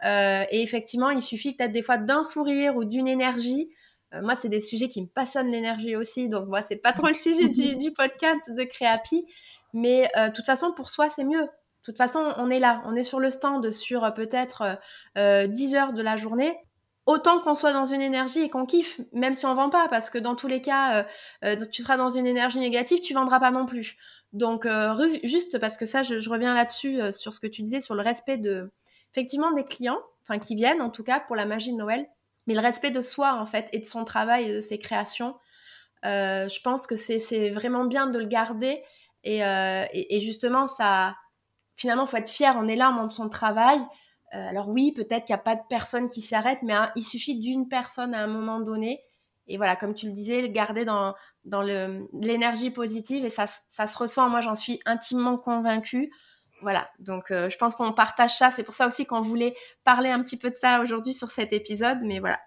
[0.04, 3.70] Euh, et effectivement, il suffit peut-être des fois d'un sourire ou d'une énergie.
[4.14, 6.28] Euh, moi, c'est des sujets qui me passionnent l'énergie aussi.
[6.28, 9.26] Donc, moi, c'est pas trop le sujet du, podcast de Créapi.
[9.72, 11.42] Mais euh, de toute façon, pour soi, c'est mieux.
[11.42, 12.82] De toute façon, on est là.
[12.86, 14.78] On est sur le stand sur peut-être
[15.16, 16.56] 10 heures de la journée
[17.06, 20.10] autant qu'on soit dans une énergie et qu'on kiffe, même si on vend pas, parce
[20.10, 21.04] que dans tous les cas, euh,
[21.44, 23.96] euh, tu seras dans une énergie négative, tu vendras pas non plus.
[24.32, 27.94] Donc, euh, juste parce que ça, je, reviens là-dessus sur ce que tu disais sur
[27.94, 28.70] le respect de,
[29.12, 32.06] effectivement, des clients, enfin qui viennent en tout cas pour la magie de Noël,
[32.46, 35.36] mais le respect de soi en fait et de son travail et de ses créations.
[36.02, 38.82] je pense que c'est vraiment bien de le garder
[39.22, 41.14] et, et, et justement, ça,
[41.76, 42.56] finalement, faut être fier.
[42.58, 43.80] On est là, on son travail.
[44.34, 46.90] Euh, alors oui, peut-être qu'il n'y a pas de personne qui s'y arrête, mais hein,
[46.96, 49.00] il suffit d'une personne à un moment donné.
[49.46, 51.14] Et voilà, comme tu le disais, garder dans,
[52.12, 54.30] l'énergie positive et ça, ça se ressent.
[54.30, 56.10] Moi, j'en suis intimement convaincue.
[56.62, 58.50] Voilà, donc euh, je pense qu'on partage ça.
[58.50, 61.52] C'est pour ça aussi qu'on voulait parler un petit peu de ça aujourd'hui sur cet
[61.52, 61.98] épisode.
[62.02, 62.40] Mais voilà,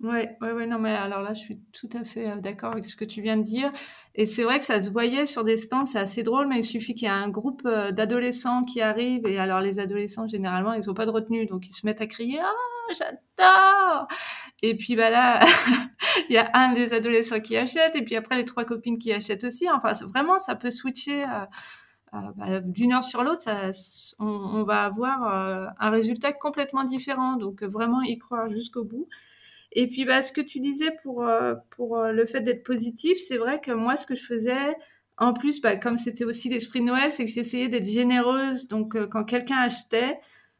[0.00, 2.86] Ouais, ouais, ouais, non, mais alors là, je suis tout à fait euh, d'accord avec
[2.86, 3.72] ce que tu viens de dire.
[4.14, 6.64] Et c'est vrai que ça se voyait sur des stands, c'est assez drôle, mais il
[6.64, 9.26] suffit qu'il y ait un groupe euh, d'adolescents qui arrive.
[9.26, 12.06] Et alors, les adolescents, généralement, ils n'ont pas de retenue, donc ils se mettent à
[12.06, 14.06] crier Ah, j'adore
[14.62, 15.40] Et puis, bah là,
[16.30, 19.12] il y a un des adolescents qui achète, et puis après, les trois copines qui
[19.12, 19.68] achètent aussi.
[19.68, 21.24] Enfin, vraiment, ça peut switcher.
[21.24, 21.46] Euh,
[22.36, 23.44] bah, d'une heure sur l'autre,
[24.20, 27.36] on, on, va avoir un résultat complètement différent.
[27.36, 29.08] Donc, vraiment y croire jusqu'au bout.
[29.72, 33.18] Et puis, bah, ce que tu disais pour, euh, pour euh, le fait d'être positif,
[33.26, 34.76] c'est vrai que moi, ce que je faisais,
[35.18, 38.68] en plus, bah, comme c'était aussi l'esprit Noël, c'est que j'essayais d'être généreuse.
[38.68, 40.18] Donc, euh, quand quelqu'un achetait,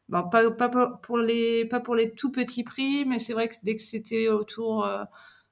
[0.09, 0.69] bon, pas, pas,
[1.03, 4.29] pour les, pas pour les tout petits prix, mais c'est vrai que dès que c'était
[4.29, 4.87] autour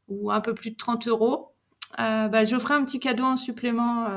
[0.07, 1.53] ou un peu plus de 30 euros,
[1.97, 4.07] bah, j'offrais un petit cadeau en supplément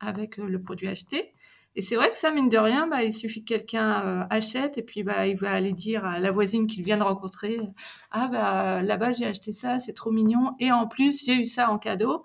[0.00, 1.32] avec le produit acheté.
[1.76, 4.78] Et c'est vrai que ça, mine de rien, bah, il suffit que quelqu'un euh, achète
[4.78, 7.60] et puis bah, il va aller dire à la voisine qu'il vient de rencontrer
[8.10, 10.54] Ah, bah, là-bas, j'ai acheté ça, c'est trop mignon.
[10.58, 12.24] Et en plus, j'ai eu ça en cadeau.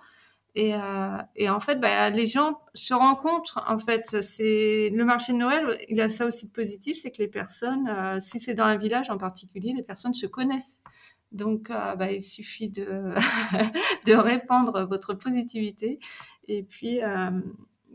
[0.56, 3.62] Et, euh, et en fait, bah, les gens se rencontrent.
[3.68, 7.20] En fait, c'est le marché de Noël, il a ça aussi de positif c'est que
[7.20, 10.82] les personnes, euh, si c'est dans un village en particulier, les personnes se connaissent.
[11.34, 13.14] Donc, bah, il suffit de,
[14.06, 16.00] de répandre votre positivité.
[16.48, 17.00] Et puis,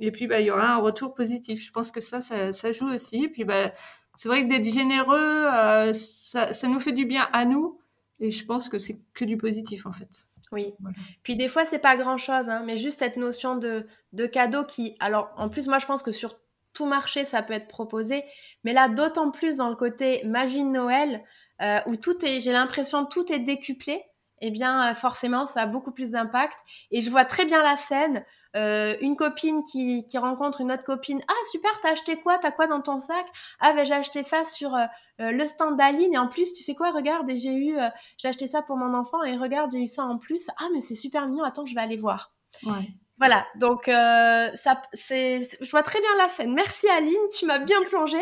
[0.01, 1.63] et puis, bah, il y aura un retour positif.
[1.65, 3.25] Je pense que ça, ça, joue aussi.
[3.25, 3.73] Et puis, bah,
[4.17, 7.81] c'est vrai que d'être généreux, euh, ça, ça, nous fait du bien à nous.
[8.21, 10.27] Et je pense que c'est que du positif, en fait.
[10.53, 10.75] Oui.
[11.23, 14.97] Puis des fois, c'est pas grand-chose, hein, mais juste cette notion de, de cadeau qui...
[15.01, 16.39] Alors, en plus, moi, je pense que sur
[16.73, 18.23] tout marché, ça peut être proposé.
[18.65, 21.25] Mais là, d'autant plus dans le côté magie de Noël,
[21.63, 22.41] euh, où tout est...
[22.41, 24.03] J'ai l'impression tout est décuplé
[24.41, 26.59] eh bien euh, forcément ça a beaucoup plus d'impact.
[26.91, 28.25] Et je vois très bien la scène,
[28.57, 31.23] euh, une copine qui, qui, rencontre une autre copine.
[31.29, 32.39] Ah super, t'as acheté quoi?
[32.39, 33.27] T'as quoi dans ton sac?
[33.61, 34.87] Ah ben j'ai acheté ça sur euh,
[35.19, 36.91] le stand d'Aline et en plus tu sais quoi?
[36.91, 37.77] Regarde, j'ai eu,
[38.19, 40.49] j'ai acheté ça pour mon enfant et regarde j'ai eu ça en plus.
[40.59, 41.45] Ah mais c'est super mignon.
[41.45, 42.33] Attends, je vais aller voir.
[42.65, 42.95] Ouais.
[43.19, 46.53] Voilà, donc ça, c'est, je vois très bien la scène.
[46.53, 48.19] Merci Aline, tu m'as bien plongé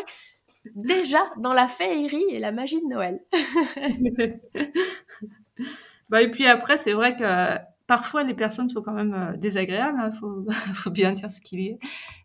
[0.74, 3.20] déjà dans la féerie et la magie de Noël.
[6.10, 9.98] bah, et puis après, c'est vrai que parfois les personnes sont quand même euh, désagréables,
[9.98, 11.76] il hein, faut, faut, bien dire ce qu'il y a.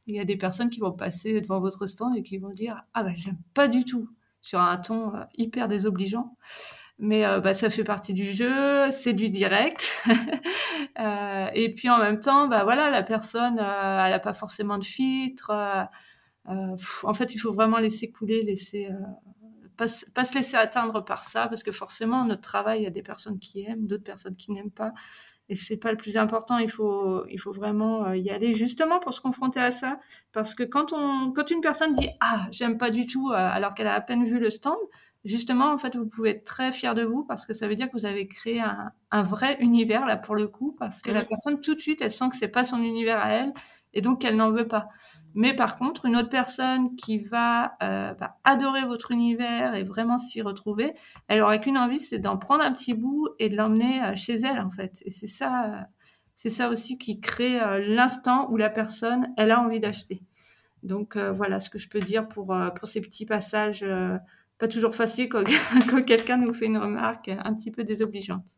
[0.07, 2.83] Il y a des personnes qui vont passer devant votre stand et qui vont dire
[2.93, 4.09] Ah bah j'aime pas du tout,
[4.41, 6.35] sur un ton euh, hyper désobligeant
[6.99, 10.03] mais euh, bah, ça fait partie du jeu, c'est du direct.
[10.99, 14.83] euh, et puis en même temps, bah voilà, la personne, elle n'a pas forcément de
[14.83, 15.51] filtre.
[16.49, 18.89] Euh, en fait, il faut vraiment laisser couler, laisser
[19.79, 22.91] pas, pas, se laisser atteindre par ça, parce que forcément, notre travail, il y a
[22.91, 24.93] des personnes qui aiment, d'autres personnes qui n'aiment pas.
[25.47, 26.59] Et c'est pas le plus important.
[26.59, 29.99] Il faut, il faut vraiment y aller justement pour se confronter à ça,
[30.33, 33.87] parce que quand on, quand une personne dit ah j'aime pas du tout, alors qu'elle
[33.87, 34.77] a à peine vu le stand,
[35.25, 37.87] justement, en fait, vous pouvez être très fier de vous parce que ça veut dire
[37.87, 41.23] que vous avez créé un, un vrai univers là pour le coup, parce que la
[41.23, 43.53] personne tout de suite, elle sent que c'est pas son univers à elle
[43.93, 44.89] et donc elle n'en veut pas.
[45.35, 50.17] Mais par contre, une autre personne qui va, euh, va adorer votre univers et vraiment
[50.17, 50.93] s'y retrouver,
[51.27, 54.35] elle aura qu'une envie, c'est d'en prendre un petit bout et de l'emmener euh, chez
[54.35, 55.01] elle en fait.
[55.05, 55.81] Et c'est ça, euh,
[56.35, 60.21] c'est ça aussi qui crée l'instant où la personne, elle a envie d'acheter.
[60.83, 63.85] Donc voilà ce que je peux dire pour pour ces petits passages
[64.57, 65.43] pas toujours facile quand,
[65.89, 68.55] quand quelqu'un nous fait une remarque un petit peu désobligeante.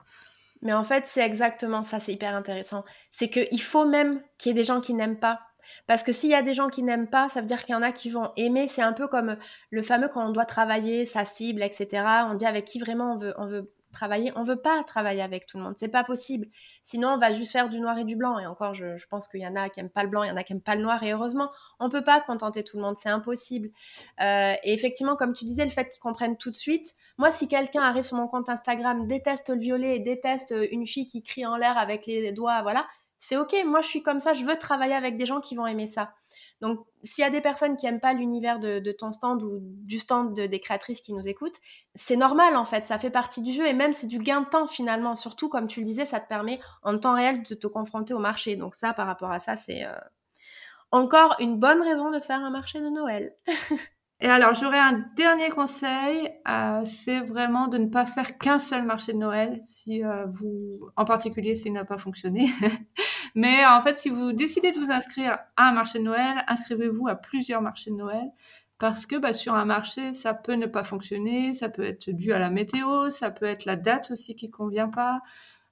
[0.62, 2.84] Mais en fait, c'est exactement ça, c'est hyper intéressant.
[3.12, 5.40] C'est qu'il faut même qu'il y ait des gens qui n'aiment pas.
[5.88, 7.78] Parce que s'il y a des gens qui n'aiment pas, ça veut dire qu'il y
[7.78, 8.68] en a qui vont aimer.
[8.68, 9.38] C'est un peu comme
[9.70, 12.04] le fameux quand on doit travailler sa cible, etc.
[12.30, 14.32] On dit avec qui vraiment on veut, travailler.
[14.36, 16.48] On veut pas travailler avec tout le monde, c'est pas possible.
[16.84, 18.40] Sinon, on va juste faire du noir et du blanc.
[18.40, 20.32] Et encore, je, pense qu'il y en a qui aiment pas le blanc, il y
[20.32, 21.04] en a qui aiment pas le noir.
[21.04, 23.70] Et heureusement, on peut pas contenter tout le monde, c'est impossible.
[24.22, 26.94] Euh, et effectivement, comme tu disais, le fait qu'ils comprennent tout de suite.
[27.18, 31.06] Moi, si quelqu'un arrive sur mon compte Instagram, déteste le violet et déteste une fille
[31.06, 32.88] qui crie en l'air avec les doigts, voilà,
[33.22, 33.56] c'est ok.
[33.66, 34.34] Moi, je suis comme ça.
[34.34, 36.16] Je veux travailler avec des gens qui vont aimer ça.
[36.60, 40.00] Donc, s'il y a des personnes qui n'aiment pas l'univers de, ton stand ou du
[40.00, 41.60] stand des créatrices qui nous écoutent,
[41.96, 44.50] c'est normal en fait, ça fait partie du jeu et même c'est du gain de
[44.50, 45.16] temps finalement.
[45.16, 48.20] Surtout, comme tu le disais, ça te permet en temps réel de te confronter au
[48.20, 48.56] marché.
[48.56, 49.94] Donc ça, par rapport à ça, c'est euh,
[50.92, 53.36] encore une bonne raison de faire un marché de Noël.
[54.24, 58.84] Et alors, j'aurais un dernier conseil, euh, c'est vraiment de ne pas faire qu'un seul
[58.84, 62.48] marché de Noël, si euh, vous, en particulier, s'il n'a pas fonctionné.
[63.36, 67.08] Mais en fait, si vous décidez de vous inscrire à un marché de Noël, inscrivez-vous
[67.08, 68.30] à plusieurs marchés de Noël,
[68.78, 72.32] parce que bah, sur un marché, ça peut ne pas fonctionner, ça peut être dû
[72.32, 75.22] à la météo, ça peut être la date aussi qui convient pas.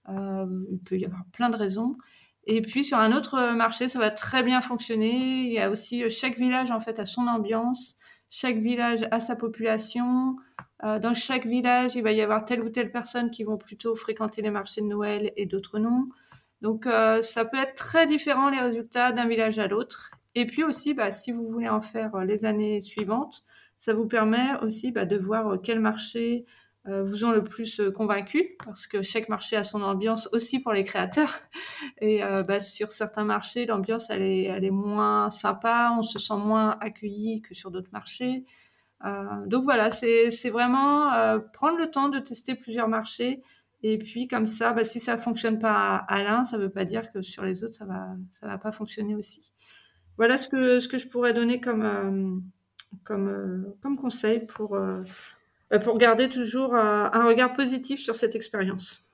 [0.09, 1.97] Euh, il peut y avoir plein de raisons.
[2.45, 5.41] Et puis sur un autre marché, ça va très bien fonctionner.
[5.43, 7.95] Il y a aussi chaque village en fait a son ambiance.
[8.29, 10.35] Chaque village a sa population.
[10.83, 13.95] Euh, dans chaque village, il va y avoir telle ou telle personne qui vont plutôt
[13.95, 16.09] fréquenter les marchés de Noël et d'autres non.
[16.61, 20.11] Donc euh, ça peut être très différent les résultats d'un village à l'autre.
[20.35, 23.43] Et puis aussi, bah, si vous voulez en faire euh, les années suivantes,
[23.79, 26.45] ça vous permet aussi bah, de voir quel marché
[27.03, 30.73] vous ont le plus euh, convaincu parce que chaque marché a son ambiance aussi pour
[30.73, 31.39] les créateurs.
[32.01, 36.19] Et euh, bah, sur certains marchés l'ambiance elle est, elle est moins sympa on se
[36.19, 38.45] sent moins accueilli que sur d'autres marchés.
[39.45, 43.41] Donc voilà c'est vraiment prendre le temps de tester plusieurs marchés.
[43.81, 47.11] Et puis comme ça bah, si ça fonctionne pas à, l'un ça veut pas dire
[47.13, 49.53] que sur les autres ça va ça va pas fonctionner aussi.
[50.17, 52.43] Voilà ce que ce que je pourrais donner comme
[53.03, 55.03] comme comme conseil pour euh,
[55.77, 59.05] pour garder toujours euh, un regard positif sur cette expérience.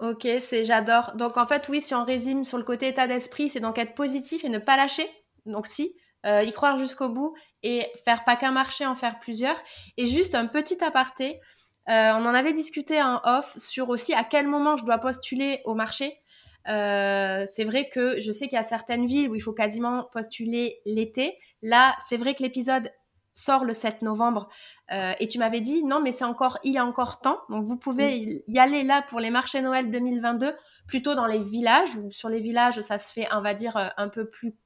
[0.00, 1.12] Ok, c'est j'adore.
[1.16, 3.94] Donc en fait, oui, si on résume sur le côté état d'esprit, c'est donc être
[3.94, 5.08] positif et ne pas lâcher.
[5.46, 5.94] Donc si,
[6.26, 9.56] euh, y croire jusqu'au bout et faire pas qu'un marché, en faire plusieurs.
[9.96, 11.40] Et juste un petit aparté,
[11.88, 15.62] euh, on en avait discuté en off sur aussi à quel moment je dois postuler
[15.64, 16.20] au marché.
[16.68, 20.08] Euh, c'est vrai que je sais qu'il y a certaines villes où il faut quasiment
[20.12, 21.38] postuler l'été.
[21.62, 22.90] Là, c'est vrai que l'épisode
[23.36, 24.48] sort le 7 novembre.
[24.92, 27.38] Euh, et tu m'avais dit, non, mais c'est encore, il y a encore temps.
[27.50, 30.54] Donc, vous pouvez y aller là pour les marchés Noël 2022,
[30.86, 31.90] plutôt dans les villages.
[32.10, 34.56] sur les villages, ça se fait, on va dire, euh, un peu plus.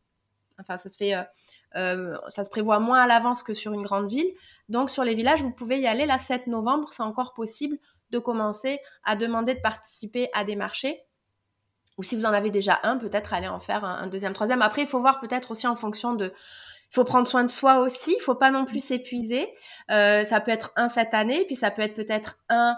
[0.60, 1.14] Enfin, ça se fait.
[1.76, 4.30] Euh, ça se prévoit moins à l'avance que sur une grande ville.
[4.68, 6.92] Donc, sur les villages, vous pouvez y aller là 7 novembre.
[6.92, 7.76] C'est encore possible
[8.10, 11.02] de commencer à demander de participer à des marchés.
[11.98, 14.62] Ou si vous en avez déjà un, peut-être aller en faire un deuxième, troisième.
[14.62, 16.32] Après, il faut voir peut-être aussi en fonction de,
[16.90, 18.14] il faut prendre soin de soi aussi.
[18.18, 19.48] Il faut pas non plus s'épuiser.
[19.90, 22.76] Euh, ça peut être un cette année, puis ça peut être peut-être un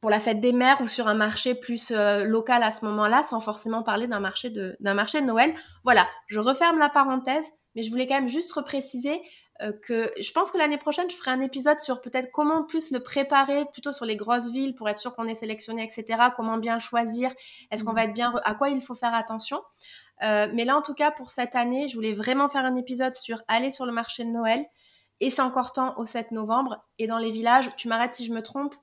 [0.00, 3.24] pour la fête des mères ou sur un marché plus euh, local à ce moment-là,
[3.24, 5.54] sans forcément parler d'un marché de d'un marché de Noël.
[5.82, 9.20] Voilà, je referme la parenthèse, mais je voulais quand même juste repréciser
[9.62, 12.90] euh, que je pense que l'année prochaine, je ferai un épisode sur peut-être comment plus
[12.90, 16.20] le préparer, plutôt sur les grosses villes pour être sûr qu'on est sélectionné, etc.
[16.36, 17.32] Comment bien choisir,
[17.70, 17.96] est-ce qu'on mmh.
[17.96, 19.62] va être bien, à quoi il faut faire attention.
[20.22, 23.42] Mais là, en tout cas, pour cette année, je voulais vraiment faire un épisode sur
[23.48, 24.64] aller sur le marché de Noël.
[25.20, 26.84] Et c'est encore temps au 7 novembre.
[26.98, 28.74] Et dans les villages, tu m'arrêtes si je me trompe,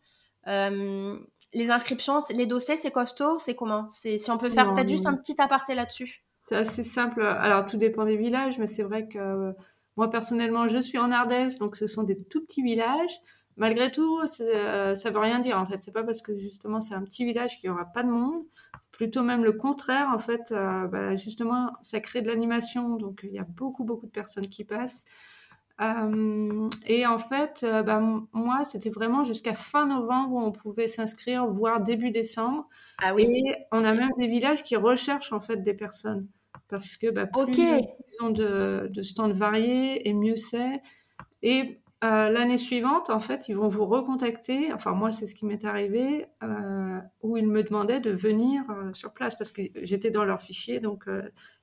[1.53, 3.87] les inscriptions, les dossiers, c'est costaud, c'est comment?
[3.89, 6.23] Si on peut faire peut-être juste un petit aparté là-dessus.
[6.45, 7.21] C'est assez simple.
[7.21, 9.53] Alors, tout dépend des villages, mais c'est vrai que euh,
[9.95, 13.19] moi, personnellement, je suis en Ardèche, donc ce sont des tout petits villages.
[13.55, 15.81] Malgré tout, euh, ça veut rien dire, en fait.
[15.81, 18.43] C'est pas parce que, justement, c'est un petit village qu'il y aura pas de monde.
[18.93, 20.51] Plutôt même le contraire, en fait.
[20.51, 24.47] Euh, bah, justement, ça crée de l'animation, donc il y a beaucoup, beaucoup de personnes
[24.47, 25.03] qui passent.
[25.81, 27.99] Euh, et en fait, euh, bah,
[28.31, 32.69] moi, c'était vraiment jusqu'à fin novembre où on pouvait s'inscrire, voire début décembre.
[33.01, 33.23] Ah oui.
[33.23, 36.27] Et on a même des villages qui recherchent en fait des personnes
[36.69, 40.81] parce que bah, plus ils ont de, de stands variés et mieux c'est.
[41.41, 44.73] Et euh, l'année suivante, en fait, ils vont vous recontacter.
[44.73, 48.91] Enfin, moi, c'est ce qui m'est arrivé, euh, où ils me demandaient de venir euh,
[48.93, 51.05] sur place parce que j'étais dans leur fichier, donc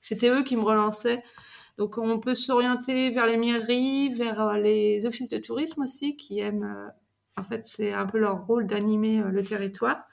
[0.01, 1.23] c'était eux qui me relançaient.
[1.79, 6.91] Donc on peut s'orienter vers les mairies, vers les offices de tourisme aussi qui aiment,
[7.39, 10.05] en fait c'est un peu leur rôle d'animer le territoire.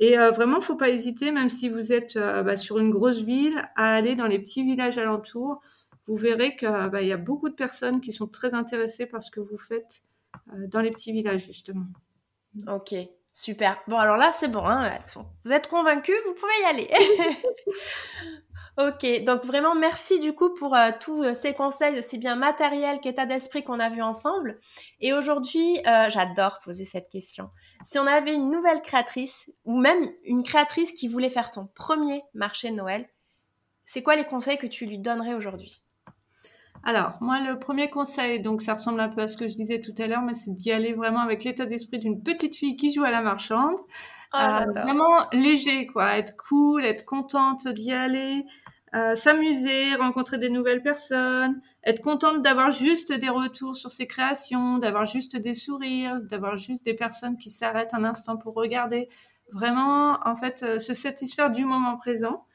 [0.00, 3.94] Et vraiment, faut pas hésiter, même si vous êtes bah, sur une grosse ville, à
[3.94, 5.60] aller dans les petits villages alentours.
[6.08, 9.30] Vous verrez qu'il bah, y a beaucoup de personnes qui sont très intéressées par ce
[9.30, 10.02] que vous faites
[10.68, 11.86] dans les petits villages, justement.
[12.66, 12.94] Ok,
[13.32, 13.80] super.
[13.86, 14.64] Bon, alors là, c'est bon.
[14.64, 14.90] Hein,
[15.44, 16.90] vous êtes convaincus, vous pouvez y aller.
[18.78, 23.00] Ok, donc vraiment merci du coup pour euh, tous euh, ces conseils aussi bien matériels
[23.00, 24.60] qu'état d'esprit qu'on a vu ensemble.
[25.00, 27.50] Et aujourd'hui, euh, j'adore poser cette question.
[27.84, 32.22] Si on avait une nouvelle créatrice ou même une créatrice qui voulait faire son premier
[32.34, 33.08] marché de Noël,
[33.84, 35.82] c'est quoi les conseils que tu lui donnerais aujourd'hui?
[36.88, 39.78] Alors, moi, le premier conseil, donc ça ressemble un peu à ce que je disais
[39.82, 42.90] tout à l'heure, mais c'est d'y aller vraiment avec l'état d'esprit d'une petite fille qui
[42.90, 43.76] joue à la marchande.
[44.32, 44.38] Oh,
[44.74, 46.16] vraiment léger, quoi.
[46.16, 48.42] Être cool, être contente d'y aller,
[48.94, 54.78] euh, s'amuser, rencontrer des nouvelles personnes, être contente d'avoir juste des retours sur ses créations,
[54.78, 59.10] d'avoir juste des sourires, d'avoir juste des personnes qui s'arrêtent un instant pour regarder.
[59.52, 62.46] Vraiment, en fait, euh, se satisfaire du moment présent.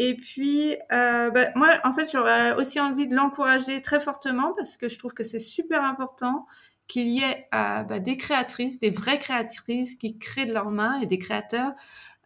[0.00, 4.76] Et puis, euh, bah, moi, en fait, j'aurais aussi envie de l'encourager très fortement parce
[4.76, 6.46] que je trouve que c'est super important
[6.86, 11.06] qu'il y ait bah, des créatrices, des vraies créatrices qui créent de leurs mains et
[11.06, 11.72] des créateurs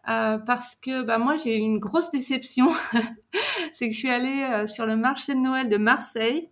[0.07, 2.69] euh, parce que bah, moi j'ai eu une grosse déception.
[3.73, 6.51] c'est que je suis allée euh, sur le marché de Noël de Marseille,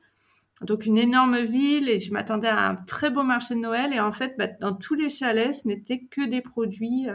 [0.64, 3.94] donc une énorme ville, et je m'attendais à un très beau marché de Noël.
[3.94, 7.08] Et en fait, dans tous les chalets, ce n'était que des produits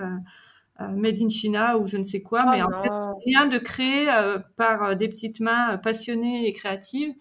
[0.81, 2.91] euh, euh, made in China ou je ne sais quoi, oh mais en fait
[3.25, 4.09] rien de créé
[4.57, 7.15] par des petites mains passionnées et créatives.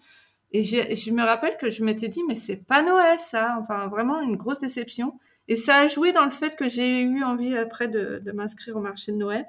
[0.52, 4.20] Et je me rappelle que je m'étais dit mais c'est pas Noël ça, enfin vraiment
[4.20, 5.18] une grosse déception.
[5.48, 8.76] Et ça a joué dans le fait que j'ai eu envie après de, de m'inscrire
[8.76, 9.46] au marché de Noël.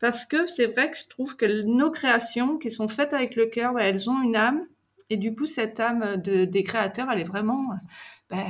[0.00, 3.46] Parce que c'est vrai que je trouve que nos créations qui sont faites avec le
[3.46, 4.66] cœur, bah, elles ont une âme.
[5.10, 7.68] Et du coup, cette âme de, des créateurs, elle est vraiment
[8.30, 8.44] bah,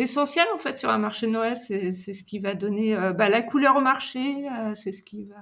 [0.00, 1.56] essentielle en fait sur un marché de Noël.
[1.56, 5.24] C'est ce qui va donner euh, bah, la couleur au marché, euh, c'est ce qui
[5.24, 5.36] va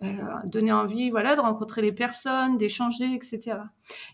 [0.00, 3.58] bah, donner envie voilà, de rencontrer les personnes, d'échanger, etc.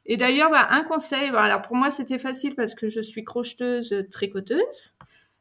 [0.07, 4.07] Et d'ailleurs, bah, un conseil, alors pour moi c'était facile parce que je suis crocheteuse,
[4.11, 4.97] tricoteuse.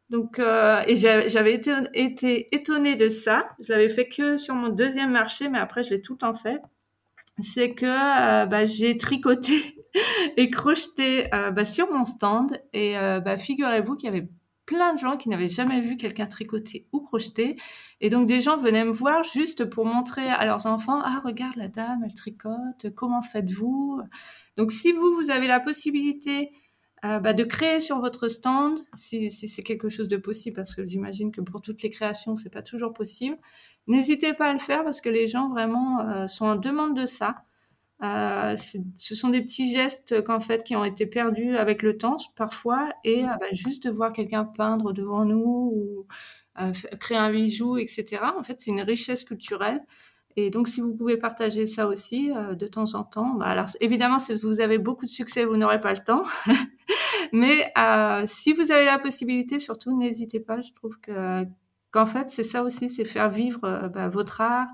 [0.10, 3.48] Donc, euh, et j'avais été, été, étonnée de ça.
[3.60, 6.34] Je l'avais fait que sur mon deuxième marché, mais après je l'ai tout le temps
[6.34, 6.60] fait.
[7.41, 7.86] C'est que
[8.65, 9.79] j'ai tricoté
[10.38, 12.60] et crocheté euh, bah, sur mon stand.
[12.73, 14.30] Et euh, bah, figurez-vous qu'il y avait
[14.65, 17.56] plein de gens qui n'avaient jamais vu quelqu'un tricoter ou crocheter.
[18.02, 21.56] Et donc des gens venaient me voir juste pour montrer à leurs enfants, ah regarde
[21.56, 24.02] la dame, elle tricote, comment faites-vous?
[24.58, 26.52] Donc si vous, vous avez la possibilité
[27.04, 30.75] euh, bah, de créer sur votre stand, si, si c'est quelque chose de possible, parce
[30.75, 33.38] que j'imagine que pour toutes les créations, c'est pas toujours possible.
[33.88, 37.43] N'hésitez pas à le faire parce que les gens vraiment sont en demande de ça.
[38.01, 42.17] Euh, ce sont des petits gestes qu'en fait qui ont été perdus avec le temps
[42.35, 46.07] parfois, et bah, juste de voir quelqu'un peindre devant nous ou
[46.99, 48.21] créer un bijou, etc.
[48.38, 49.81] En fait, c'est une richesse culturelle
[50.35, 53.67] et donc, si vous pouvez partager ça aussi euh, de temps en temps, bah, alors
[53.81, 56.23] évidemment, si vous avez beaucoup de succès, vous n'aurez pas le temps.
[57.33, 60.62] Mais euh, si vous avez la possibilité, surtout, n'hésitez pas.
[60.62, 61.45] Je trouve que
[61.91, 64.67] qu'en fait, c'est ça aussi, c'est faire vivre euh, bah, votre art,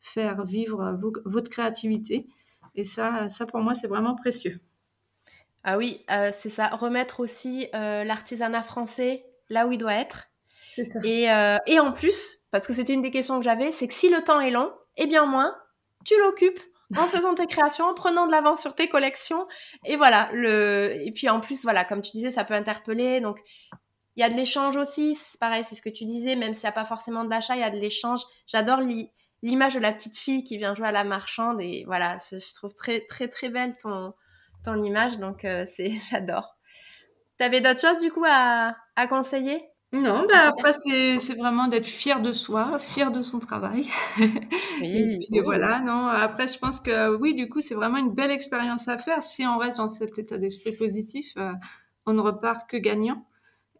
[0.00, 2.26] faire vivre votre créativité.
[2.74, 4.60] Et ça, ça pour moi, c'est vraiment précieux.
[5.64, 6.68] Ah oui, c'est ça.
[6.68, 10.28] Remettre aussi l'artisanat français là où il doit être.
[10.70, 10.98] C'est ça.
[11.04, 11.28] Et,
[11.66, 14.22] et en plus, parce que c'était une des questions que j'avais, c'est que si le
[14.22, 15.56] temps est long, et bien moins,
[16.04, 16.60] tu l'occupes
[16.96, 19.46] en faisant tes créations, en prenant de l'avance sur tes collections.
[19.84, 20.96] Et voilà, le...
[21.00, 23.20] et puis en plus, voilà, comme tu disais, ça peut interpeller.
[23.20, 23.40] Donc,
[24.16, 25.14] il y a de l'échange aussi.
[25.14, 27.54] C'est pareil, c'est ce que tu disais, même s'il n'y a pas forcément de l'achat,
[27.56, 28.20] il y a de l'échange.
[28.46, 28.80] J'adore
[29.42, 32.74] l'image de la petite fille qui vient jouer à la marchande et voilà, je trouve
[32.74, 34.14] très très très belle ton
[34.64, 36.56] ton image, donc euh, c'est j'adore.
[37.38, 39.62] T'avais d'autres choses du coup à, à conseiller?
[39.92, 43.86] Non, bah après c'est vraiment d'être fier de soi, fier de son travail.
[44.80, 45.26] Oui.
[45.32, 46.06] et, voilà, non.
[46.06, 49.22] Après, je pense que oui, du coup, c'est vraiment une belle expérience à faire.
[49.22, 51.52] Si on reste dans cet état d'esprit positif, euh,
[52.06, 53.26] on ne repart que gagnant.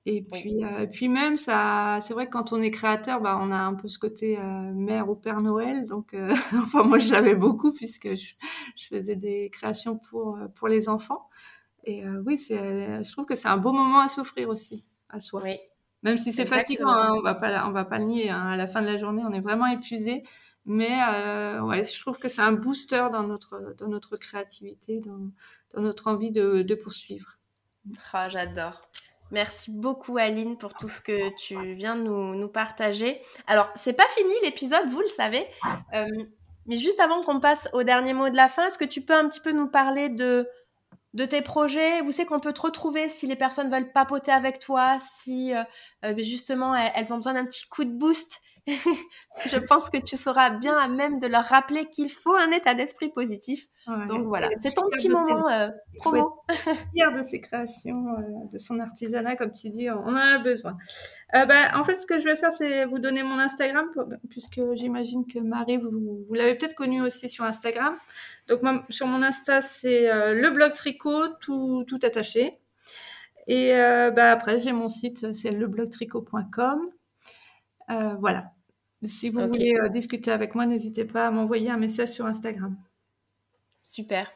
[0.04, 3.52] Et puis, euh, puis même, ça, c'est vrai que quand on est créateur, bah, on
[3.52, 5.86] a un peu ce côté euh, mère ou père Noël.
[5.86, 8.34] Donc, euh, enfin, moi, je l'avais beaucoup puisque je,
[8.76, 11.28] je, faisais des créations pour pour les enfants.
[11.84, 15.42] Et oui, c'est, je trouve que c'est un beau moment à s'offrir aussi à soi.
[15.42, 15.58] Oui.
[16.04, 18.30] Même si c'est fatigant, hein, on va pas, on va pas le nier.
[18.30, 20.22] Hein, à la fin de la journée, on est vraiment épuisé.
[20.64, 20.90] Mais
[21.60, 25.30] ouais, je trouve que c'est un booster dans notre dans notre créativité, dans,
[25.74, 27.38] dans notre envie de, de poursuivre.
[28.14, 28.88] Oh, j'adore.
[29.32, 33.22] Merci beaucoup Aline pour tout ce que tu viens de nous, partager.
[33.46, 35.42] Alors, c'est pas fini l'épisode, vous le savez.
[35.94, 36.06] Euh,
[36.66, 39.14] mais juste avant qu'on passe au dernier mot de la fin, est-ce que tu peux
[39.14, 40.46] un petit peu nous parler de,
[41.14, 42.02] de tes projets?
[42.02, 45.62] Où c'est qu'on peut te retrouver si les personnes veulent papoter avec toi, si euh,
[46.04, 50.50] euh, justement elles ont besoin d'un petit coup de boost je pense que tu seras
[50.50, 53.66] bien à même de leur rappeler qu'il faut un état d'esprit positif.
[54.08, 56.44] Donc voilà, c'est ton petit moment euh, promo.
[56.94, 60.76] Fier de ses créations, euh, de son artisanat, comme tu dis, on en a besoin.
[61.34, 63.86] Euh, bah, en fait, ce que je vais faire, c'est vous donner mon Instagram,
[64.30, 67.96] puisque j'imagine que Marie, vous, vous l'avez peut-être connue aussi sur Instagram.
[68.46, 68.60] Donc
[68.90, 72.58] sur mon Insta, c'est le blog tricot, tout, tout attaché.
[73.48, 73.72] Et
[74.14, 76.90] bah, après, j'ai mon site, c'est leblogtricot.com.
[77.90, 78.52] Euh, voilà.
[79.04, 82.76] Si vous voulez euh, discuter avec moi, n'hésitez pas à m'envoyer un message sur Instagram.
[83.82, 84.30] Super.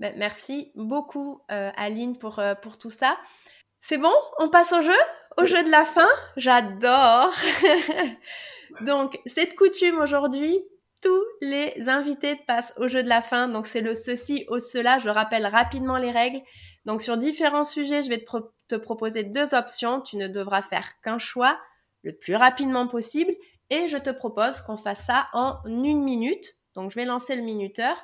[0.00, 3.16] Ben, merci beaucoup, euh, Aline, pour, pour tout ça.
[3.80, 4.12] C'est bon?
[4.38, 4.98] On passe au jeu?
[5.36, 6.08] Au jeu de la fin?
[6.36, 7.32] J'adore
[8.86, 10.58] Donc, cette coutume aujourd'hui,
[11.02, 13.48] tous les invités passent au jeu de la fin.
[13.48, 14.98] Donc, c'est le ceci au cela.
[14.98, 16.40] Je rappelle rapidement les règles.
[16.84, 18.36] Donc, sur différents sujets, je vais te,
[18.68, 20.00] te proposer deux options.
[20.00, 21.58] Tu ne devras faire qu'un choix
[22.02, 23.34] le plus rapidement possible
[23.70, 26.56] et je te propose qu'on fasse ça en une minute.
[26.74, 27.96] Donc je vais lancer le minuteur.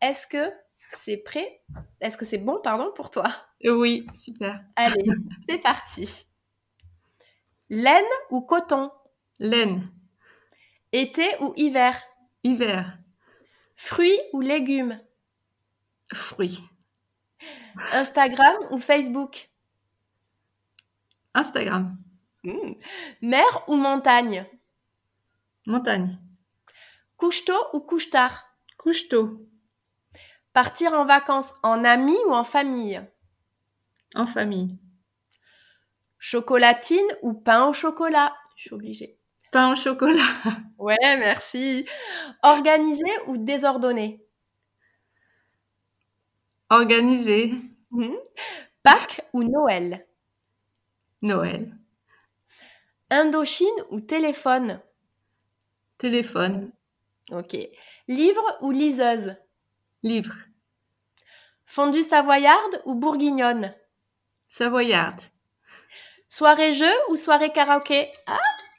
[0.00, 0.52] Est-ce que
[0.90, 1.62] c'est prêt?
[2.00, 3.32] Est-ce que c'est bon, pardon, pour toi?
[3.64, 4.60] Oui, super.
[4.76, 5.04] Allez,
[5.48, 6.26] c'est parti.
[7.68, 8.90] Laine ou coton?
[9.38, 9.90] Laine.
[10.92, 12.00] Été ou hiver?
[12.44, 12.98] Hiver.
[13.76, 15.00] Fruits ou légumes?
[16.12, 16.60] Fruits.
[17.92, 19.48] Instagram ou Facebook?
[21.34, 21.96] Instagram.
[22.44, 22.74] Hmm.
[23.20, 24.46] Mer ou montagne?
[25.66, 26.18] Montagne.
[27.16, 28.44] Couche-tôt ou couche-tard
[28.78, 29.46] Couche-tôt.
[30.52, 33.00] Partir en vacances en amis ou en famille?
[34.14, 34.78] En famille.
[36.18, 38.34] Chocolatine ou pain au chocolat?
[38.56, 39.18] Je suis obligée.
[39.50, 40.22] Pain au chocolat.
[40.78, 41.86] Ouais, merci.
[42.42, 44.26] Organisé ou désordonné
[46.70, 47.54] Organisé.
[47.92, 48.16] Hmm.
[48.82, 50.06] Pâques ou Noël?
[51.22, 51.72] Noël.
[53.12, 54.80] Indochine ou téléphone?
[55.98, 56.72] Téléphone.
[57.30, 57.54] Ok.
[58.08, 59.36] Livre ou liseuse?
[60.02, 60.34] Livre.
[61.66, 63.74] Fondue savoyarde ou bourguignonne?
[64.48, 65.20] Savoyarde.
[66.26, 68.10] Soirée jeu ou soirée karaoké?
[68.26, 68.38] Ah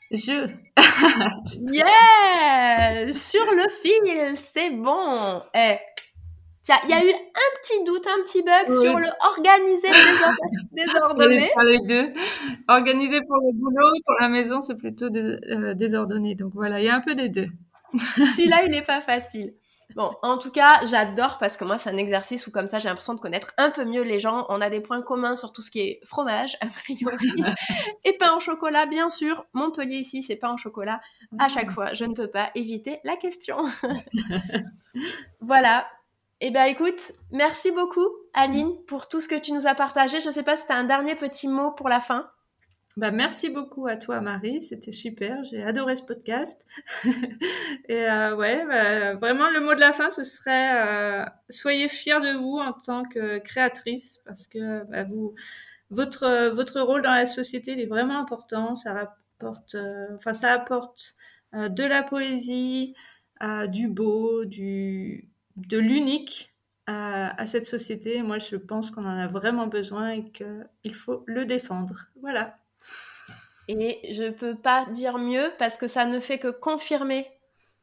[0.10, 0.48] Jeu.
[1.72, 5.44] yeah Sur le fil, c'est bon.
[5.54, 5.78] Eh,
[6.68, 9.90] il y a eu un petit doute, un petit bug sur le organiser
[10.72, 11.50] désordonné.
[11.64, 12.14] les deux.
[12.68, 16.36] Organiser pour le boulot, pour la maison, c'est plutôt euh, désordonné.
[16.36, 17.48] Donc voilà, il y a un peu des deux.
[17.94, 19.54] Celui-là, il n'est pas facile.
[19.96, 22.88] Bon, en tout cas, j'adore parce que moi, c'est un exercice où comme ça, j'ai
[22.88, 24.46] l'impression de connaître un peu mieux les gens.
[24.50, 27.32] On a des points communs sur tout ce qui est fromage, a priori,
[28.06, 29.46] et pain au chocolat, bien sûr.
[29.54, 31.00] Montpellier ici, c'est pain au chocolat.
[31.38, 31.74] À chaque ah.
[31.74, 33.58] fois, je ne peux pas éviter la question.
[35.42, 35.86] voilà.
[36.46, 40.20] Eh bien, écoute, merci beaucoup, Aline, pour tout ce que tu nous as partagé.
[40.20, 42.30] Je ne sais pas si tu as un dernier petit mot pour la fin.
[42.98, 44.62] Bah, merci beaucoup à toi, Marie.
[44.62, 45.42] C'était super.
[45.46, 46.66] J'ai adoré ce podcast.
[47.88, 52.20] Et euh, ouais, bah, vraiment, le mot de la fin, ce serait euh, soyez fiers
[52.20, 55.36] de vous en tant que créatrice parce que bah, vous,
[55.92, 58.76] votre, votre rôle dans la société il est vraiment important.
[58.76, 61.16] Ça rapporte, euh, enfin, ça apporte
[61.54, 62.96] de la poésie,
[63.70, 66.54] du beau, du de l'unique
[66.88, 68.22] à, cette société.
[68.22, 72.08] Moi, je pense qu'on en a vraiment besoin et qu'il faut le défendre.
[72.22, 72.58] Voilà.
[73.68, 77.28] Et je ne peux pas dire mieux parce que ça ne fait que confirmer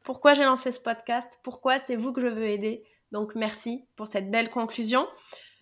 [0.03, 2.83] pourquoi j'ai lancé ce podcast, pourquoi c'est vous que je veux aider.
[3.11, 5.07] Donc merci pour cette belle conclusion.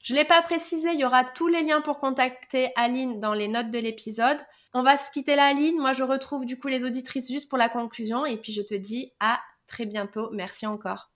[0.04, 3.34] Je ne l'ai pas précisé, il y aura tous les liens pour contacter Aline dans
[3.34, 4.38] les notes de l'épisode.
[4.74, 5.78] On va se quitter là, Aline.
[5.78, 8.76] Moi, je retrouve du coup les auditrices juste pour la conclusion et puis je te
[8.76, 10.30] dis à très bientôt.
[10.32, 11.09] Merci encore.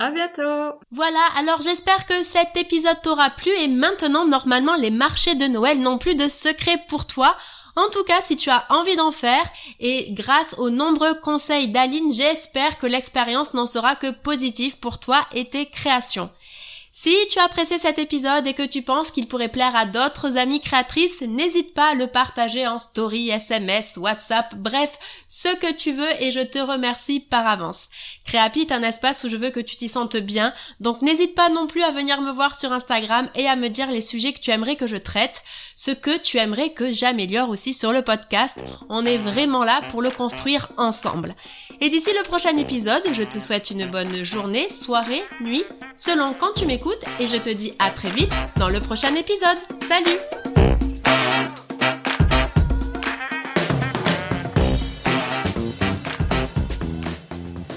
[0.00, 0.78] À bientôt.
[0.92, 5.80] Voilà, alors j'espère que cet épisode t'aura plu et maintenant normalement les marchés de Noël
[5.80, 7.36] n'ont plus de secrets pour toi.
[7.74, 9.44] En tout cas, si tu as envie d'en faire,
[9.78, 15.24] et grâce aux nombreux conseils d'Aline, j'espère que l'expérience n'en sera que positive pour toi
[15.32, 16.30] et tes créations.
[17.00, 20.36] Si tu as apprécié cet épisode et que tu penses qu'il pourrait plaire à d'autres
[20.36, 24.90] amies créatrices, n'hésite pas à le partager en story, SMS, WhatsApp, bref,
[25.28, 27.86] ce que tu veux et je te remercie par avance.
[28.24, 31.50] Créapi est un espace où je veux que tu t'y sentes bien, donc n'hésite pas
[31.50, 34.40] non plus à venir me voir sur Instagram et à me dire les sujets que
[34.40, 35.44] tu aimerais que je traite,
[35.78, 38.58] ce que tu aimerais que j'améliore aussi sur le podcast.
[38.88, 41.36] On est vraiment là pour le construire ensemble.
[41.80, 45.62] Et d'ici le prochain épisode, je te souhaite une bonne journée, soirée, nuit,
[45.94, 49.58] selon quand tu m'écoutes et je te dis à très vite dans le prochain épisode.
[49.88, 50.57] Salut